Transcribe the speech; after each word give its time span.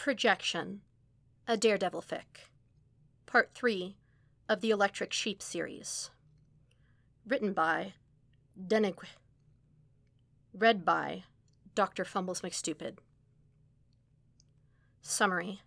Projection, 0.00 0.80
a 1.46 1.58
Daredevil 1.58 2.00
fic. 2.00 2.48
Part 3.26 3.50
3 3.54 3.98
of 4.48 4.62
the 4.62 4.70
Electric 4.70 5.12
Sheep 5.12 5.42
series. 5.42 6.08
Written 7.28 7.52
by 7.52 7.92
deniigiq. 8.58 9.04
Read 10.54 10.86
by 10.86 11.24
Dr. 11.74 12.06
Fumbles 12.06 12.40
McStupid. 12.40 12.96
Summary 15.02 15.60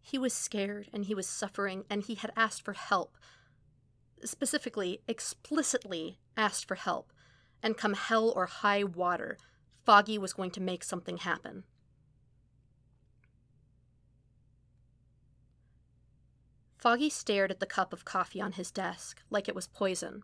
He 0.00 0.18
was 0.18 0.32
scared 0.32 0.88
and 0.92 1.06
he 1.06 1.14
was 1.16 1.26
suffering 1.26 1.82
and 1.90 2.04
he 2.04 2.14
had 2.14 2.30
asked 2.36 2.62
for 2.62 2.74
help. 2.74 3.16
Specifically, 4.24 5.00
explicitly 5.08 6.20
asked 6.36 6.68
for 6.68 6.76
help. 6.76 7.12
And 7.60 7.76
come 7.76 7.94
hell 7.94 8.32
or 8.36 8.46
high 8.46 8.84
water, 8.84 9.36
Foggy 9.84 10.16
was 10.16 10.32
going 10.32 10.52
to 10.52 10.60
make 10.60 10.84
something 10.84 11.16
happen. 11.16 11.64
Foggy 16.86 17.10
stared 17.10 17.50
at 17.50 17.58
the 17.58 17.66
cup 17.66 17.92
of 17.92 18.04
coffee 18.04 18.40
on 18.40 18.52
his 18.52 18.70
desk 18.70 19.20
like 19.28 19.48
it 19.48 19.56
was 19.56 19.66
poison. 19.66 20.22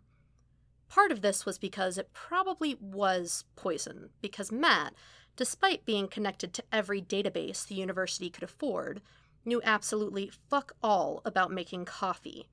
Part 0.88 1.10
of 1.10 1.20
this 1.20 1.44
was 1.44 1.58
because 1.58 1.98
it 1.98 2.12
probably 2.12 2.76
was 2.80 3.42
poison, 3.56 4.10
because 4.20 4.52
Matt, 4.52 4.94
despite 5.34 5.84
being 5.84 6.06
connected 6.06 6.54
to 6.54 6.62
every 6.70 7.02
database 7.02 7.66
the 7.66 7.74
university 7.74 8.30
could 8.30 8.44
afford, 8.44 9.02
knew 9.44 9.60
absolutely 9.64 10.30
fuck 10.48 10.76
all 10.84 11.20
about 11.24 11.50
making 11.50 11.84
coffee. 11.84 12.46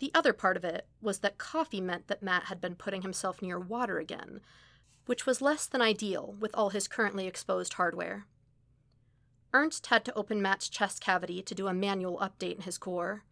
The 0.00 0.10
other 0.14 0.32
part 0.32 0.56
of 0.56 0.64
it 0.64 0.88
was 1.00 1.20
that 1.20 1.38
coffee 1.38 1.80
meant 1.80 2.08
that 2.08 2.24
Matt 2.24 2.46
had 2.46 2.60
been 2.60 2.74
putting 2.74 3.02
himself 3.02 3.40
near 3.40 3.60
water 3.60 4.00
again, 4.00 4.40
which 5.06 5.26
was 5.26 5.40
less 5.40 5.68
than 5.68 5.80
ideal 5.80 6.34
with 6.40 6.50
all 6.56 6.70
his 6.70 6.88
currently 6.88 7.28
exposed 7.28 7.74
hardware. 7.74 8.26
Ernst 9.54 9.86
had 9.86 10.04
to 10.04 10.14
open 10.14 10.42
Matt's 10.42 10.68
chest 10.68 11.00
cavity 11.00 11.42
to 11.42 11.54
do 11.54 11.68
a 11.68 11.74
manual 11.74 12.18
update 12.18 12.56
in 12.56 12.62
his 12.62 12.78
core. 12.78 13.24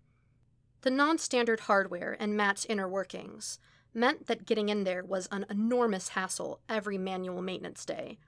The 0.82 0.90
non 0.90 1.18
standard 1.18 1.60
hardware 1.60 2.16
and 2.18 2.36
Matt's 2.36 2.64
inner 2.66 2.88
workings 2.88 3.58
meant 3.92 4.26
that 4.26 4.46
getting 4.46 4.68
in 4.68 4.84
there 4.84 5.04
was 5.04 5.28
an 5.30 5.46
enormous 5.50 6.10
hassle 6.10 6.60
every 6.68 6.98
manual 6.98 7.42
maintenance 7.42 7.84
day. 7.84 8.18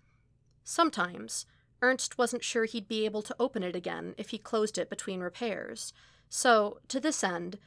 Sometimes, 0.64 1.46
Ernst 1.80 2.18
wasn't 2.18 2.44
sure 2.44 2.64
he'd 2.64 2.88
be 2.88 3.04
able 3.04 3.22
to 3.22 3.36
open 3.38 3.62
it 3.62 3.76
again 3.76 4.14
if 4.18 4.30
he 4.30 4.38
closed 4.38 4.78
it 4.78 4.90
between 4.90 5.20
repairs, 5.20 5.92
so, 6.28 6.80
to 6.88 7.00
this 7.00 7.24
end, 7.24 7.58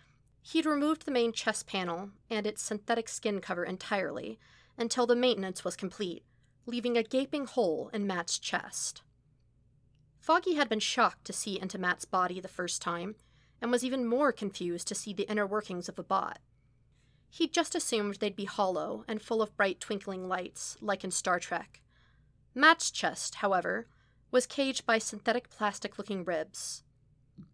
he'd 0.42 0.66
removed 0.66 1.06
the 1.06 1.12
main 1.12 1.32
chest 1.34 1.68
panel 1.68 2.12
and 2.30 2.46
its 2.46 2.62
synthetic 2.62 3.10
skin 3.10 3.42
cover 3.42 3.64
entirely 3.64 4.40
until 4.78 5.08
the 5.08 5.16
maintenance 5.16 5.64
was 5.64 5.76
complete, 5.76 6.24
leaving 6.66 6.98
a 6.98 7.04
gaping 7.04 7.46
hole 7.46 7.90
in 7.94 8.06
Matt's 8.06 8.38
chest. 8.38 9.02
Foggy 10.22 10.54
had 10.54 10.70
been 10.70 10.80
shocked 10.80 11.26
to 11.26 11.34
see 11.34 11.60
into 11.60 11.80
Matt's 11.80 12.06
body 12.06 12.40
the 12.40 12.48
first 12.48 12.80
time, 12.80 13.16
and 13.60 13.72
was 13.72 13.84
even 13.84 14.06
more 14.06 14.32
confused 14.32 14.88
to 14.88 14.96
see 14.96 15.14
the 15.14 15.30
inner 15.30 15.48
workings 15.48 15.90
of 15.90 15.98
a 15.98 16.04
bot. 16.04 16.38
He'd 17.32 17.52
just 17.52 17.74
assumed 17.74 18.16
they'd 18.16 18.36
be 18.36 18.46
hollow 18.46 19.04
and 19.08 19.20
full 19.20 19.42
of 19.42 19.58
bright 19.58 19.80
twinkling 19.80 20.28
lights, 20.28 20.78
like 20.80 21.04
in 21.04 21.10
Star 21.10 21.40
Trek. 21.40 21.82
Matt's 22.54 22.92
chest, 22.92 23.36
however, 23.36 23.88
was 24.30 24.46
caged 24.46 24.86
by 24.86 25.00
synthetic 25.00 25.50
plastic 25.50 25.98
looking 25.98 26.24
ribs. 26.24 26.84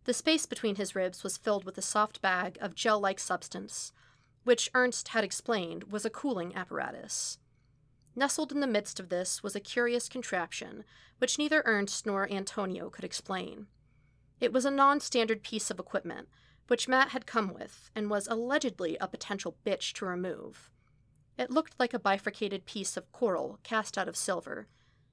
The 0.04 0.14
space 0.14 0.46
between 0.46 0.76
his 0.76 0.94
ribs 0.94 1.24
was 1.24 1.38
filled 1.38 1.64
with 1.64 1.78
a 1.78 1.82
soft 1.82 2.22
bag 2.22 2.58
of 2.60 2.76
gel 2.76 3.00
like 3.00 3.20
substance, 3.20 3.94
which 4.44 4.70
Ernst 4.74 5.10
had 5.10 5.24
explained 5.24 5.86
was 5.86 6.04
a 6.04 6.10
cooling 6.10 6.54
apparatus. 6.54 7.40
Nestled 8.18 8.52
in 8.52 8.62
the 8.62 8.66
midst 8.66 9.00
of 9.00 9.10
this 9.10 9.44
was 9.44 9.56
a 9.56 9.60
curious 9.60 10.10
contraption, 10.10 10.84
which 11.20 11.38
neither 11.38 11.62
Ernst 11.66 12.08
nor 12.08 12.28
Antonio 12.32 12.90
could 12.90 13.06
explain. 13.06 13.68
It 14.42 14.52
was 14.52 14.66
a 14.66 14.72
non 14.72 15.00
standard 15.00 15.44
piece 15.44 15.70
of 15.70 15.78
equipment, 15.78 16.28
which 16.66 16.88
Matt 16.88 17.10
had 17.10 17.28
come 17.28 17.54
with, 17.54 17.92
and 17.94 18.10
was 18.10 18.26
allegedly 18.26 18.98
a 19.00 19.08
potential 19.08 19.56
bitch 19.64 19.94
to 19.94 20.06
remove. 20.08 20.72
It 21.38 21.52
looked 21.52 21.76
like 21.80 21.94
a 21.94 22.00
bifurcated 22.00 22.66
piece 22.66 22.98
of 22.98 23.12
coral 23.12 23.60
cast 23.62 24.00
out 24.00 24.08
of 24.08 24.18
silver. 24.18 24.68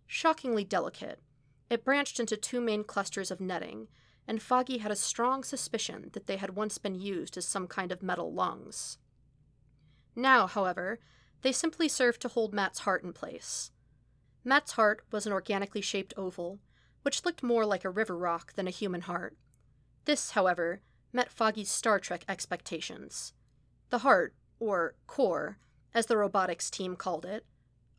Shockingly 0.06 0.64
delicate, 0.64 1.20
it 1.68 1.84
branched 1.84 2.18
into 2.18 2.38
two 2.38 2.62
main 2.62 2.84
clusters 2.84 3.30
of 3.30 3.38
netting, 3.38 3.88
and 4.26 4.40
Foggy 4.40 4.78
had 4.78 4.90
a 4.90 4.96
strong 4.96 5.44
suspicion 5.44 6.08
that 6.14 6.26
they 6.26 6.38
had 6.38 6.56
once 6.56 6.78
been 6.78 6.94
used 6.94 7.36
as 7.36 7.44
some 7.44 7.66
kind 7.66 7.92
of 7.92 8.02
metal 8.02 8.32
lungs. 8.32 8.96
Now, 10.16 10.46
however, 10.46 11.00
they 11.44 11.52
simply 11.52 11.88
served 11.88 12.22
to 12.22 12.28
hold 12.28 12.54
Matt's 12.54 12.80
heart 12.80 13.04
in 13.04 13.12
place. 13.12 13.70
Matt's 14.44 14.72
heart 14.72 15.02
was 15.12 15.26
an 15.26 15.32
organically 15.32 15.82
shaped 15.82 16.14
oval, 16.16 16.58
which 17.02 17.22
looked 17.26 17.42
more 17.42 17.66
like 17.66 17.84
a 17.84 17.90
river 17.90 18.16
rock 18.16 18.54
than 18.54 18.66
a 18.66 18.70
human 18.70 19.02
heart. 19.02 19.36
This, 20.06 20.30
however, 20.30 20.80
met 21.12 21.30
Foggy's 21.30 21.68
Star 21.68 22.00
Trek 22.00 22.24
expectations. 22.30 23.34
The 23.90 23.98
heart, 23.98 24.34
or 24.58 24.94
core, 25.06 25.58
as 25.92 26.06
the 26.06 26.16
robotics 26.16 26.70
team 26.70 26.96
called 26.96 27.26
it, 27.26 27.44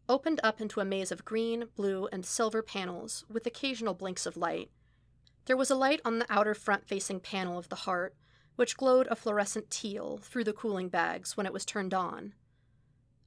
opened 0.10 0.40
up 0.44 0.60
into 0.60 0.80
a 0.80 0.86
maze 0.86 1.12
of 1.12 1.24
green, 1.24 1.66
blue, 1.76 2.08
and 2.12 2.26
silver 2.26 2.64
panels 2.64 3.26
with 3.30 3.46
occasional 3.46 3.94
blinks 3.94 4.26
of 4.26 4.36
light. 4.36 4.72
There 5.46 5.56
was 5.56 5.70
a 5.70 5.76
light 5.76 6.02
on 6.04 6.18
the 6.18 6.26
outer 6.32 6.56
front 6.56 6.88
facing 6.88 7.20
panel 7.20 7.60
of 7.60 7.70
the 7.70 7.76
heart, 7.76 8.16
which 8.56 8.76
glowed 8.76 9.06
a 9.06 9.16
fluorescent 9.16 9.70
teal 9.70 10.18
through 10.18 10.46
the 10.46 10.52
cooling 10.52 10.90
bags 10.90 11.38
when 11.38 11.46
it 11.46 11.54
was 11.54 11.64
turned 11.64 11.94
on. 11.94 12.34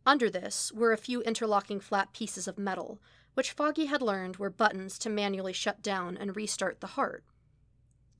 Under 0.08 0.30
this 0.30 0.72
were 0.72 0.94
a 0.94 0.96
few 0.96 1.20
interlocking 1.20 1.80
flat 1.80 2.14
pieces 2.14 2.48
of 2.48 2.56
metal, 2.56 2.98
which 3.34 3.52
Foggy 3.52 3.84
had 3.84 4.00
learned 4.00 4.38
were 4.38 4.48
buttons 4.48 4.98
to 5.00 5.10
manually 5.10 5.52
shut 5.52 5.82
down 5.82 6.16
and 6.16 6.34
restart 6.34 6.80
the 6.80 6.86
heart. 6.96 7.24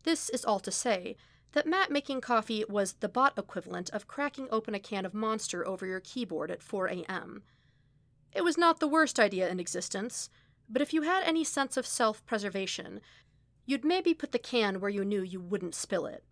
This 0.03 0.29
is 0.29 0.45
all 0.45 0.61
to 0.61 0.71
say 0.71 1.17
that 1.53 1.67
Matt 1.67 1.91
making 1.91 2.21
coffee 2.21 2.63
was 2.69 2.93
the 2.93 3.09
bot 3.09 3.39
equivalent 3.39 3.89
of 3.89 4.07
cracking 4.07 4.49
open 4.51 4.75
a 4.75 4.79
can 4.79 5.07
of 5.07 5.15
Monster 5.15 5.67
over 5.67 5.87
your 5.87 6.01
keyboard 6.01 6.51
at 6.51 6.63
4 6.63 6.89
a.m. 6.89 7.43
It 8.35 8.45
was 8.45 8.59
not 8.59 8.81
the 8.81 8.87
worst 8.87 9.19
idea 9.19 9.49
in 9.49 9.59
existence, 9.59 10.29
but 10.69 10.83
if 10.83 10.93
you 10.93 11.01
had 11.01 11.25
any 11.25 11.43
sense 11.43 11.79
of 11.79 11.87
self 11.87 12.23
preservation, 12.27 13.01
you'd 13.65 13.87
maybe 13.87 14.13
put 14.13 14.33
the 14.33 14.39
can 14.39 14.79
where 14.79 14.91
you 14.91 15.07
knew 15.07 15.23
you 15.23 15.41
wouldn't 15.41 15.75
spill 15.75 16.05
it. 16.05 16.23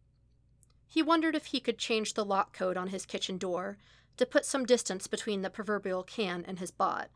He 0.86 1.02
wondered 1.02 1.34
if 1.34 1.46
he 1.46 1.60
could 1.60 1.78
change 1.78 2.12
the 2.12 2.26
lock 2.26 2.52
code 2.52 2.76
on 2.76 2.88
his 2.88 3.06
kitchen 3.06 3.38
door 3.38 3.78
to 4.16 4.26
put 4.26 4.44
some 4.44 4.64
distance 4.64 5.06
between 5.06 5.42
the 5.42 5.50
proverbial 5.50 6.02
can 6.02 6.44
and 6.46 6.58
his 6.58 6.70
bot, 6.70 7.08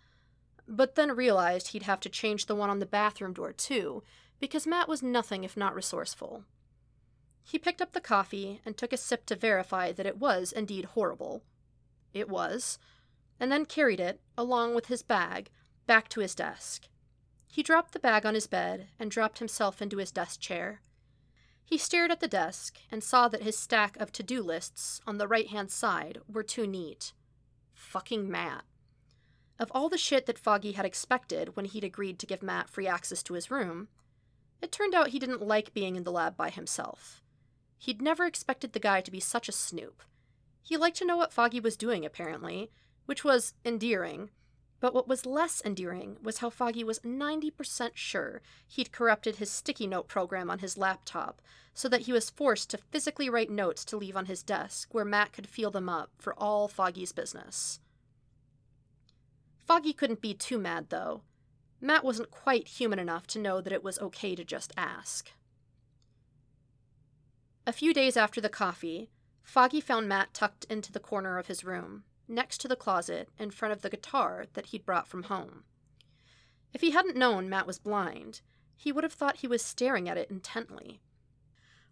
but 0.67 0.95
then 0.95 1.17
realized 1.17 1.69
he'd 1.69 1.83
have 1.85 2.01
to 2.01 2.09
change 2.09 2.47
the 2.47 2.55
one 2.55 2.71
on 2.71 2.79
the 2.79 2.87
bathroom 2.87 3.33
door 3.33 3.53
too, 3.53 4.03
because 4.39 4.67
Matt 4.67 4.89
was 4.89 5.03
nothing 5.03 5.45
if 5.45 5.57
not 5.57 5.75
resourceful. 5.75 6.45
He 7.43 7.59
picked 7.59 7.83
up 7.83 7.93
the 7.93 8.01
coffee 8.01 8.61
and 8.65 8.77
took 8.77 8.93
a 8.93 8.97
sip 8.97 9.27
to 9.27 9.37
verify 9.37 9.93
that 9.93 10.07
it 10.07 10.19
was 10.19 10.53
indeed 10.53 10.85
horrible. 10.87 11.43
It 12.13 12.29
was, 12.29 12.79
and 13.41 13.51
then 13.51 13.65
carried 13.65 14.01
it, 14.01 14.21
along 14.37 14.75
with 14.75 14.87
his 14.87 15.03
bag, 15.03 15.51
back 15.87 16.09
to 16.11 16.21
his 16.21 16.35
desk. 16.35 16.89
He 17.49 17.63
dropped 17.63 17.93
the 17.93 17.99
bag 17.99 18.25
on 18.25 18.35
his 18.35 18.47
bed 18.47 18.89
and 18.99 19.11
dropped 19.11 19.39
himself 19.39 19.83
into 19.83 19.97
his 19.97 20.13
desk 20.13 20.41
chair. 20.41 20.83
He 21.71 21.79
stared 21.79 22.11
at 22.11 22.19
the 22.19 22.27
desk 22.27 22.79
and 22.91 23.03
saw 23.03 23.29
that 23.29 23.45
his 23.45 23.57
stack 23.57 23.97
of 23.99 24.11
to 24.15 24.25
do 24.25 24.43
lists 24.43 25.01
on 25.07 25.19
the 25.19 25.29
right 25.29 25.47
hand 25.47 25.71
side 25.71 26.19
were 26.27 26.43
too 26.43 26.67
neat. 26.67 27.13
Fucking 27.75 28.29
Matt. 28.29 28.65
Of 29.57 29.71
all 29.71 29.89
the 29.89 29.97
shit 29.97 30.27
that 30.27 30.37
Foggy 30.37 30.73
had 30.73 30.85
expected 30.85 31.55
when 31.55 31.67
he'd 31.67 31.85
agreed 31.85 32.19
to 32.19 32.27
give 32.27 32.43
Matt 32.43 32.69
free 32.69 32.89
access 32.89 33.23
to 33.23 33.35
his 33.35 33.53
room, 33.53 33.87
it 34.61 34.73
turned 34.73 34.97
out 34.97 35.11
he 35.11 35.21
didn't 35.21 35.47
like 35.47 35.73
being 35.73 35.95
in 35.95 36.03
the 36.03 36.11
lab 36.11 36.37
by 36.37 36.51
himself. 36.51 37.23
He'd 37.79 38.03
never 38.03 38.27
expected 38.27 38.73
the 38.73 38.81
guy 38.81 39.01
to 39.01 39.11
be 39.13 39.21
such 39.21 39.49
a 39.49 39.53
snoop. 39.53 40.03
He 40.65 40.77
liked 40.77 40.97
to 40.97 41.07
know 41.07 41.17
what 41.17 41.33
Foggy 41.33 41.61
was 41.61 41.77
doing, 41.77 42.05
apparently, 42.05 42.73
which 43.07 43.23
was 43.23 43.55
endearing, 43.65 44.31
but 44.81 44.95
what 44.95 45.07
was 45.07 45.27
less 45.27 45.63
endearing 45.65 46.17
was 46.23 46.39
how 46.39 46.51
Foggy 46.51 46.83
was 46.83 46.99
90% 47.01 47.91
sure 47.95 48.41
he'd 48.67 48.93
corrupted 48.93 49.37
his 49.37 49.51
sticky 49.51 49.87
note 49.87 50.09
program 50.09 50.51
on 50.51 50.61
his 50.61 50.79
laptop 50.79 51.43
so 51.75 51.89
that 51.89 52.03
he 52.03 52.13
was 52.13 52.31
forced 52.31 52.71
to 52.71 52.79
physically 52.79 53.29
write 53.29 53.51
notes 53.51 53.85
to 53.85 53.97
leave 53.97 54.17
on 54.17 54.27
his 54.27 54.43
desk 54.43 54.93
where 54.93 55.05
Matt 55.05 55.33
could 55.33 55.47
feel 55.47 55.71
them 55.71 55.89
up 55.89 56.11
for 56.19 56.35
all 56.35 56.67
Foggy's 56.67 57.13
business. 57.13 57.81
Foggy 59.67 59.93
couldn't 59.93 60.21
be 60.21 60.35
too 60.35 60.59
mad, 60.59 60.87
though. 60.89 61.23
Matt 61.81 62.05
wasn't 62.05 62.31
quite 62.31 62.67
human 62.67 62.99
enough 62.99 63.27
to 63.29 63.39
know 63.39 63.61
that 63.61 63.73
it 63.73 63.85
was 63.85 63.99
okay 64.01 64.35
to 64.35 64.45
just 64.45 64.73
ask. 64.77 65.31
A 67.67 67.73
few 67.73 67.95
days 67.95 68.17
after 68.17 68.41
the 68.41 68.49
coffee, 68.49 69.11
Foggy 69.43 69.81
found 69.81 70.09
Matt 70.09 70.35
tucked 70.35 70.65
into 70.65 70.91
the 70.91 70.99
corner 70.99 71.39
of 71.39 71.47
his 71.47 71.65
room, 71.65 72.05
next 72.31 72.59
to 72.59 72.69
the 72.69 72.77
closet 72.77 73.29
in 73.39 73.51
front 73.51 73.73
of 73.73 73.83
the 73.83 73.91
guitar 73.91 74.47
that 74.55 74.67
he'd 74.67 74.87
brought 74.87 75.09
from 75.09 75.25
home. 75.25 75.65
If 76.73 76.81
he 76.81 76.93
hadn't 76.93 77.17
known 77.17 77.49
Matt 77.49 77.67
was 77.67 77.79
blind, 77.79 78.41
he 78.77 78.93
would 78.93 79.05
have 79.05 79.13
thought 79.13 79.39
he 79.39 79.47
was 79.47 79.63
staring 79.63 80.09
at 80.09 80.17
it 80.17 80.31
intently. 80.31 81.01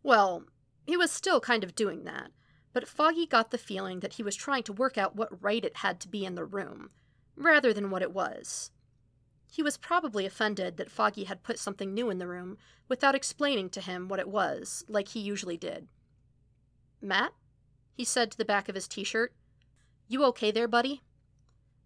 Well, 0.03 0.45
he 0.87 0.97
was 0.97 1.11
still 1.11 1.41
kind 1.41 1.65
of 1.65 1.75
doing 1.75 2.05
that, 2.05 2.31
but 2.73 2.89
Foggy 2.89 3.27
got 3.27 3.51
the 3.51 3.59
feeling 3.59 4.01
that 4.01 4.15
he 4.15 4.23
was 4.23 4.37
trying 4.37 4.63
to 4.65 4.73
work 4.73 4.97
out 4.97 5.17
what 5.17 5.43
right 5.43 5.65
it 5.65 5.79
had 5.79 6.01
to 6.01 6.09
be 6.09 6.25
in 6.25 6.35
the 6.35 6.45
room, 6.45 6.91
rather 7.37 7.73
than 7.73 7.91
what 7.91 8.03
it 8.03 8.13
was. 8.13 8.71
He 9.51 9.63
was 9.63 9.77
probably 9.77 10.25
offended 10.27 10.77
that 10.77 10.91
Foggy 10.91 11.25
had 11.25 11.43
put 11.43 11.59
something 11.59 11.93
new 11.93 12.11
in 12.11 12.19
the 12.19 12.27
room 12.27 12.59
without 12.89 13.15
explaining 13.15 13.71
to 13.71 13.81
him 13.81 14.09
what 14.09 14.21
it 14.21 14.29
was, 14.29 14.85
like 14.89 15.09
he 15.09 15.21
usually 15.21 15.57
did. 15.57 15.89
Matt? 17.01 17.33
he 17.93 18.05
said 18.05 18.31
to 18.31 18.39
the 18.39 18.45
back 18.45 18.69
of 18.69 18.75
his 18.75 18.87
t 18.87 19.03
shirt. 19.05 19.33
You 20.11 20.25
okay 20.25 20.51
there, 20.51 20.67
buddy? 20.67 21.03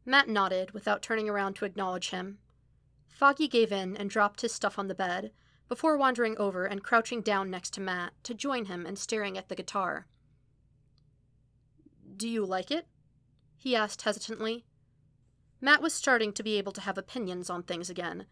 Matt 0.06 0.28
nodded 0.28 0.70
without 0.70 1.02
turning 1.02 1.28
around 1.28 1.54
to 1.56 1.64
acknowledge 1.64 2.10
him. 2.10 2.38
Foggy 3.08 3.48
gave 3.48 3.72
in 3.72 3.96
and 3.96 4.08
dropped 4.08 4.42
his 4.42 4.52
stuff 4.52 4.78
on 4.78 4.86
the 4.86 4.94
bed 4.94 5.32
before 5.68 5.96
wandering 5.96 6.38
over 6.38 6.64
and 6.64 6.84
crouching 6.84 7.20
down 7.20 7.50
next 7.50 7.70
to 7.74 7.80
Matt 7.80 8.12
to 8.22 8.32
join 8.32 8.66
him 8.66 8.86
and 8.86 8.96
staring 8.96 9.36
at 9.36 9.48
the 9.48 9.56
guitar. 9.56 10.06
Do 12.16 12.28
you 12.28 12.46
like 12.46 12.70
it? 12.70 12.86
he 13.56 13.74
asked 13.74 14.02
hesitantly. 14.02 14.64
Matt 15.60 15.82
was 15.82 15.92
starting 15.92 16.32
to 16.34 16.42
be 16.44 16.58
able 16.58 16.72
to 16.72 16.80
have 16.80 16.98
opinions 16.98 17.50
on 17.50 17.64
things 17.64 17.90
again. 17.90 18.26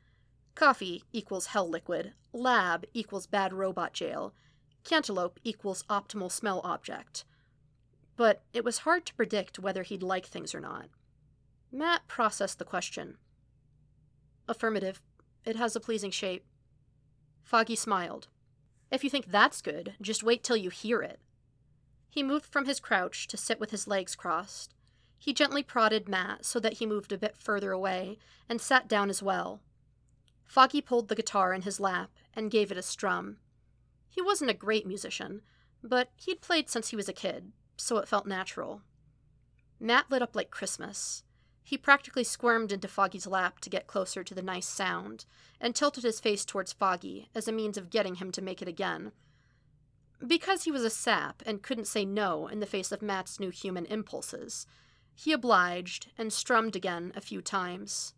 Coffee 0.55 1.03
equals 1.13 1.47
hell 1.47 1.69
liquid, 1.69 2.13
lab 2.33 2.85
equals 2.95 3.27
bad 3.27 3.53
robot 3.53 3.93
jail, 3.93 4.35
cantaloupe 4.85 5.41
equals 5.43 5.83
optimal 5.91 6.31
smell 6.31 6.61
object 6.63 7.25
but 8.21 8.43
it 8.53 8.63
was 8.63 8.81
hard 8.81 9.07
to 9.07 9.15
predict 9.15 9.59
whether 9.59 9.83
he'd 9.83 10.03
like 10.03 10.27
things 10.27 10.55
or 10.55 10.61
not. 10.61 10.91
Matt 11.73 12.07
processed 12.07 12.59
the 12.59 12.67
question. 12.67 13.17
Affirmative. 14.47 15.01
It 15.47 15.57
has 15.57 15.75
a 15.75 15.81
pleasing 15.81 16.11
shape. 16.11 16.45
Foggy 17.43 17.77
smiled. 17.77 18.29
If 18.91 19.03
you 19.03 19.09
think 19.09 19.31
that's 19.31 19.63
good, 19.63 19.95
just 20.03 20.23
wait 20.23 20.45
till 20.45 20.59
you 20.59 20.69
hear 20.69 21.01
it. 21.01 21.19
He 22.11 22.23
moved 22.23 22.45
from 22.45 22.67
his 22.67 22.79
crouch 22.79 23.27
to 23.27 23.39
sit 23.39 23.59
with 23.59 23.71
his 23.71 23.89
legs 23.89 24.15
crossed. 24.15 24.75
He 25.19 25.33
gently 25.33 25.63
prodded 25.63 26.07
Matt 26.07 26.45
so 26.45 26.61
that 26.61 26.75
he 26.75 26.85
moved 26.85 27.13
a 27.13 27.17
bit 27.17 27.39
further 27.39 27.73
away 27.73 28.19
and 28.51 28.61
sat 28.61 28.87
down 28.87 29.09
as 29.09 29.23
well. 29.23 29.63
Foggy 30.45 30.83
pulled 30.83 31.09
the 31.09 31.15
guitar 31.15 31.55
in 31.55 31.63
his 31.63 31.81
lap 31.81 32.11
and 32.35 32.51
gave 32.51 32.71
it 32.71 32.77
a 32.77 32.83
strum. 32.83 33.39
He 34.11 34.21
wasn't 34.21 34.51
a 34.51 34.65
great 34.67 34.87
musician, 34.87 35.41
but 35.83 36.11
he'd 36.17 36.43
played 36.43 36.69
since 36.69 36.91
he 36.91 36.97
was 36.97 37.09
a 37.09 37.15
kid, 37.15 37.53
so 37.81 37.97
it 37.99 38.09
felt 38.09 38.27
natural. 38.27 38.83
Matt 39.79 40.11
lit 40.11 40.23
up 40.23 40.37
like 40.37 40.51
Christmas. 40.51 41.23
He 41.63 41.79
practically 41.79 42.25
squirmed 42.25 42.73
into 42.73 42.89
Foggy's 42.89 43.27
lap 43.27 43.61
to 43.61 43.71
get 43.71 43.87
closer 43.87 44.23
to 44.23 44.35
the 44.35 44.43
nice 44.43 44.67
sound, 44.67 45.25
and 45.61 45.75
tilted 45.75 46.05
his 46.05 46.21
face 46.21 46.45
towards 46.45 46.73
Foggy 46.73 47.31
as 47.35 47.49
a 47.49 47.53
means 47.53 47.79
of 47.79 47.91
getting 47.91 48.17
him 48.17 48.31
to 48.33 48.43
make 48.43 48.61
it 48.61 48.69
again. 48.69 49.13
Because 50.27 50.65
he 50.65 50.71
was 50.71 50.85
a 50.85 50.91
sap 50.91 51.43
and 51.47 51.63
couldn't 51.63 51.87
say 51.87 52.05
no 52.05 52.47
in 52.47 52.61
the 52.61 52.67
face 52.67 52.93
of 52.93 53.01
Matt's 53.01 53.41
new 53.41 53.51
human 53.51 53.87
impulses, 53.87 54.67
he 55.15 55.33
obliged 55.33 56.09
and 56.19 56.33
strummed 56.33 56.77
again 56.77 57.13
a 57.17 57.21
few 57.21 57.41
times. 57.41 58.15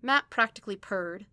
Matt 0.00 0.30
practically 0.30 0.76
purred. 0.76 1.26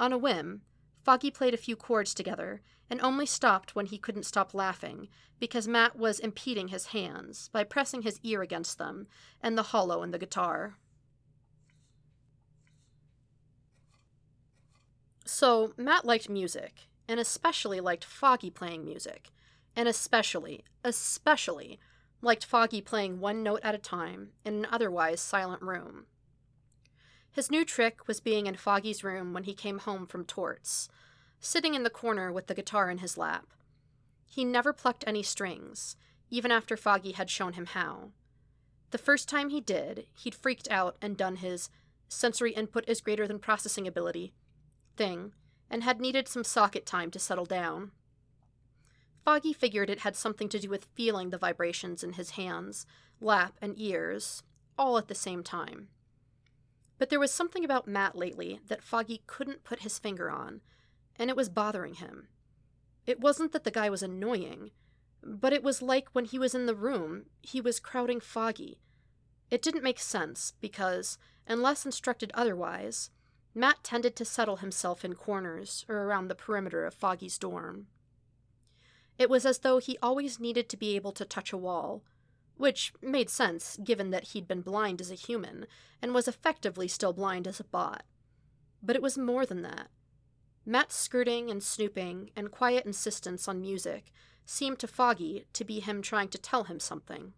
On 0.00 0.12
a 0.12 0.18
whim, 0.18 0.62
Foggy 1.04 1.30
played 1.30 1.54
a 1.54 1.58
few 1.58 1.76
chords 1.76 2.14
together 2.14 2.62
and 2.90 3.00
only 3.00 3.26
stopped 3.26 3.74
when 3.74 3.86
he 3.86 3.98
couldn't 3.98 4.24
stop 4.24 4.54
laughing 4.54 5.08
because 5.38 5.66
Matt 5.66 5.96
was 5.96 6.18
impeding 6.18 6.68
his 6.68 6.86
hands 6.86 7.48
by 7.48 7.64
pressing 7.64 8.02
his 8.02 8.20
ear 8.22 8.42
against 8.42 8.78
them 8.78 9.06
and 9.42 9.56
the 9.56 9.64
hollow 9.64 10.02
in 10.02 10.10
the 10.10 10.18
guitar. 10.18 10.76
So, 15.24 15.72
Matt 15.76 16.04
liked 16.04 16.28
music, 16.28 16.86
and 17.08 17.18
especially 17.18 17.80
liked 17.80 18.04
Foggy 18.04 18.50
playing 18.50 18.84
music, 18.84 19.30
and 19.74 19.88
especially, 19.88 20.64
especially 20.84 21.78
liked 22.20 22.44
Foggy 22.44 22.80
playing 22.80 23.20
one 23.20 23.42
note 23.42 23.60
at 23.62 23.74
a 23.74 23.78
time 23.78 24.30
in 24.44 24.54
an 24.54 24.66
otherwise 24.70 25.20
silent 25.20 25.62
room. 25.62 26.06
His 27.30 27.50
new 27.50 27.64
trick 27.64 28.06
was 28.06 28.20
being 28.20 28.46
in 28.46 28.54
Foggy's 28.54 29.02
room 29.02 29.32
when 29.32 29.44
he 29.44 29.54
came 29.54 29.78
home 29.78 30.06
from 30.06 30.24
torts, 30.24 30.88
sitting 31.44 31.74
in 31.74 31.82
the 31.82 31.90
corner 31.90 32.32
with 32.32 32.46
the 32.46 32.54
guitar 32.54 32.90
in 32.90 32.98
his 32.98 33.18
lap. 33.18 33.46
He 34.26 34.44
never 34.44 34.72
plucked 34.72 35.04
any 35.06 35.22
strings, 35.22 35.96
even 36.30 36.50
after 36.50 36.76
Foggy 36.76 37.12
had 37.12 37.30
shown 37.30 37.52
him 37.52 37.66
how. 37.66 38.10
The 38.90 38.98
first 38.98 39.28
time 39.28 39.50
he 39.50 39.60
did, 39.60 40.06
he'd 40.14 40.34
freaked 40.34 40.68
out 40.70 40.96
and 41.02 41.16
done 41.16 41.36
his 41.36 41.68
sensory 42.08 42.52
input 42.52 42.84
is 42.88 43.00
greater 43.00 43.26
than 43.26 43.38
processing 43.38 43.86
ability 43.86 44.32
thing, 44.96 45.32
and 45.68 45.82
had 45.82 46.00
needed 46.00 46.28
some 46.28 46.44
socket 46.44 46.86
time 46.86 47.10
to 47.10 47.18
settle 47.18 47.44
down. 47.44 47.90
Foggy 49.24 49.52
figured 49.52 49.90
it 49.90 50.00
had 50.00 50.14
something 50.14 50.48
to 50.48 50.58
do 50.58 50.68
with 50.68 50.86
feeling 50.94 51.30
the 51.30 51.38
vibrations 51.38 52.04
in 52.04 52.12
his 52.12 52.30
hands, 52.30 52.86
lap, 53.20 53.54
and 53.60 53.74
ears, 53.78 54.42
all 54.78 54.98
at 54.98 55.08
the 55.08 55.14
same 55.14 55.42
time. 55.42 55.88
But 56.98 57.10
there 57.10 57.18
was 57.18 57.32
something 57.32 57.64
about 57.64 57.88
Matt 57.88 58.16
lately 58.16 58.60
that 58.68 58.84
Foggy 58.84 59.22
couldn't 59.26 59.64
put 59.64 59.80
his 59.80 59.98
finger 59.98 60.30
on, 60.30 60.60
and 61.18 61.30
it 61.30 61.36
was 61.36 61.48
bothering 61.48 61.94
him. 61.94 62.28
It 63.06 63.20
wasn't 63.20 63.52
that 63.52 63.64
the 63.64 63.70
guy 63.70 63.90
was 63.90 64.02
annoying, 64.02 64.70
but 65.22 65.52
it 65.52 65.62
was 65.62 65.82
like 65.82 66.08
when 66.12 66.24
he 66.24 66.38
was 66.38 66.54
in 66.54 66.66
the 66.66 66.74
room, 66.74 67.26
he 67.42 67.60
was 67.60 67.80
crowding 67.80 68.20
Foggy. 68.20 68.78
It 69.50 69.62
didn't 69.62 69.82
make 69.82 69.98
sense 69.98 70.54
because, 70.60 71.18
unless 71.46 71.86
instructed 71.86 72.30
otherwise, 72.34 73.10
Matt 73.54 73.84
tended 73.84 74.16
to 74.16 74.24
settle 74.24 74.56
himself 74.56 75.04
in 75.04 75.14
corners 75.14 75.84
or 75.88 75.96
around 75.96 76.28
the 76.28 76.34
perimeter 76.34 76.84
of 76.84 76.94
Foggy's 76.94 77.38
dorm. 77.38 77.86
It 79.18 79.30
was 79.30 79.46
as 79.46 79.60
though 79.60 79.78
he 79.78 79.96
always 80.02 80.40
needed 80.40 80.68
to 80.68 80.76
be 80.76 80.96
able 80.96 81.12
to 81.12 81.24
touch 81.24 81.52
a 81.52 81.56
wall, 81.56 82.02
which 82.56 82.92
made 83.00 83.30
sense 83.30 83.78
given 83.82 84.10
that 84.10 84.28
he'd 84.28 84.48
been 84.48 84.60
blind 84.60 85.00
as 85.00 85.10
a 85.10 85.14
human 85.14 85.66
and 86.02 86.12
was 86.12 86.26
effectively 86.26 86.88
still 86.88 87.12
blind 87.12 87.46
as 87.46 87.60
a 87.60 87.64
bot. 87.64 88.02
But 88.82 88.96
it 88.96 89.02
was 89.02 89.16
more 89.16 89.46
than 89.46 89.62
that. 89.62 89.88
Matt's 90.66 90.96
skirting 90.96 91.50
and 91.50 91.62
snooping 91.62 92.30
and 92.34 92.50
quiet 92.50 92.86
insistence 92.86 93.46
on 93.48 93.60
music 93.60 94.10
seemed 94.46 94.78
to 94.78 94.86
Foggy 94.86 95.46
to 95.52 95.64
be 95.64 95.80
him 95.80 96.00
trying 96.00 96.28
to 96.28 96.38
tell 96.38 96.64
him 96.64 96.80
something. 96.80 97.32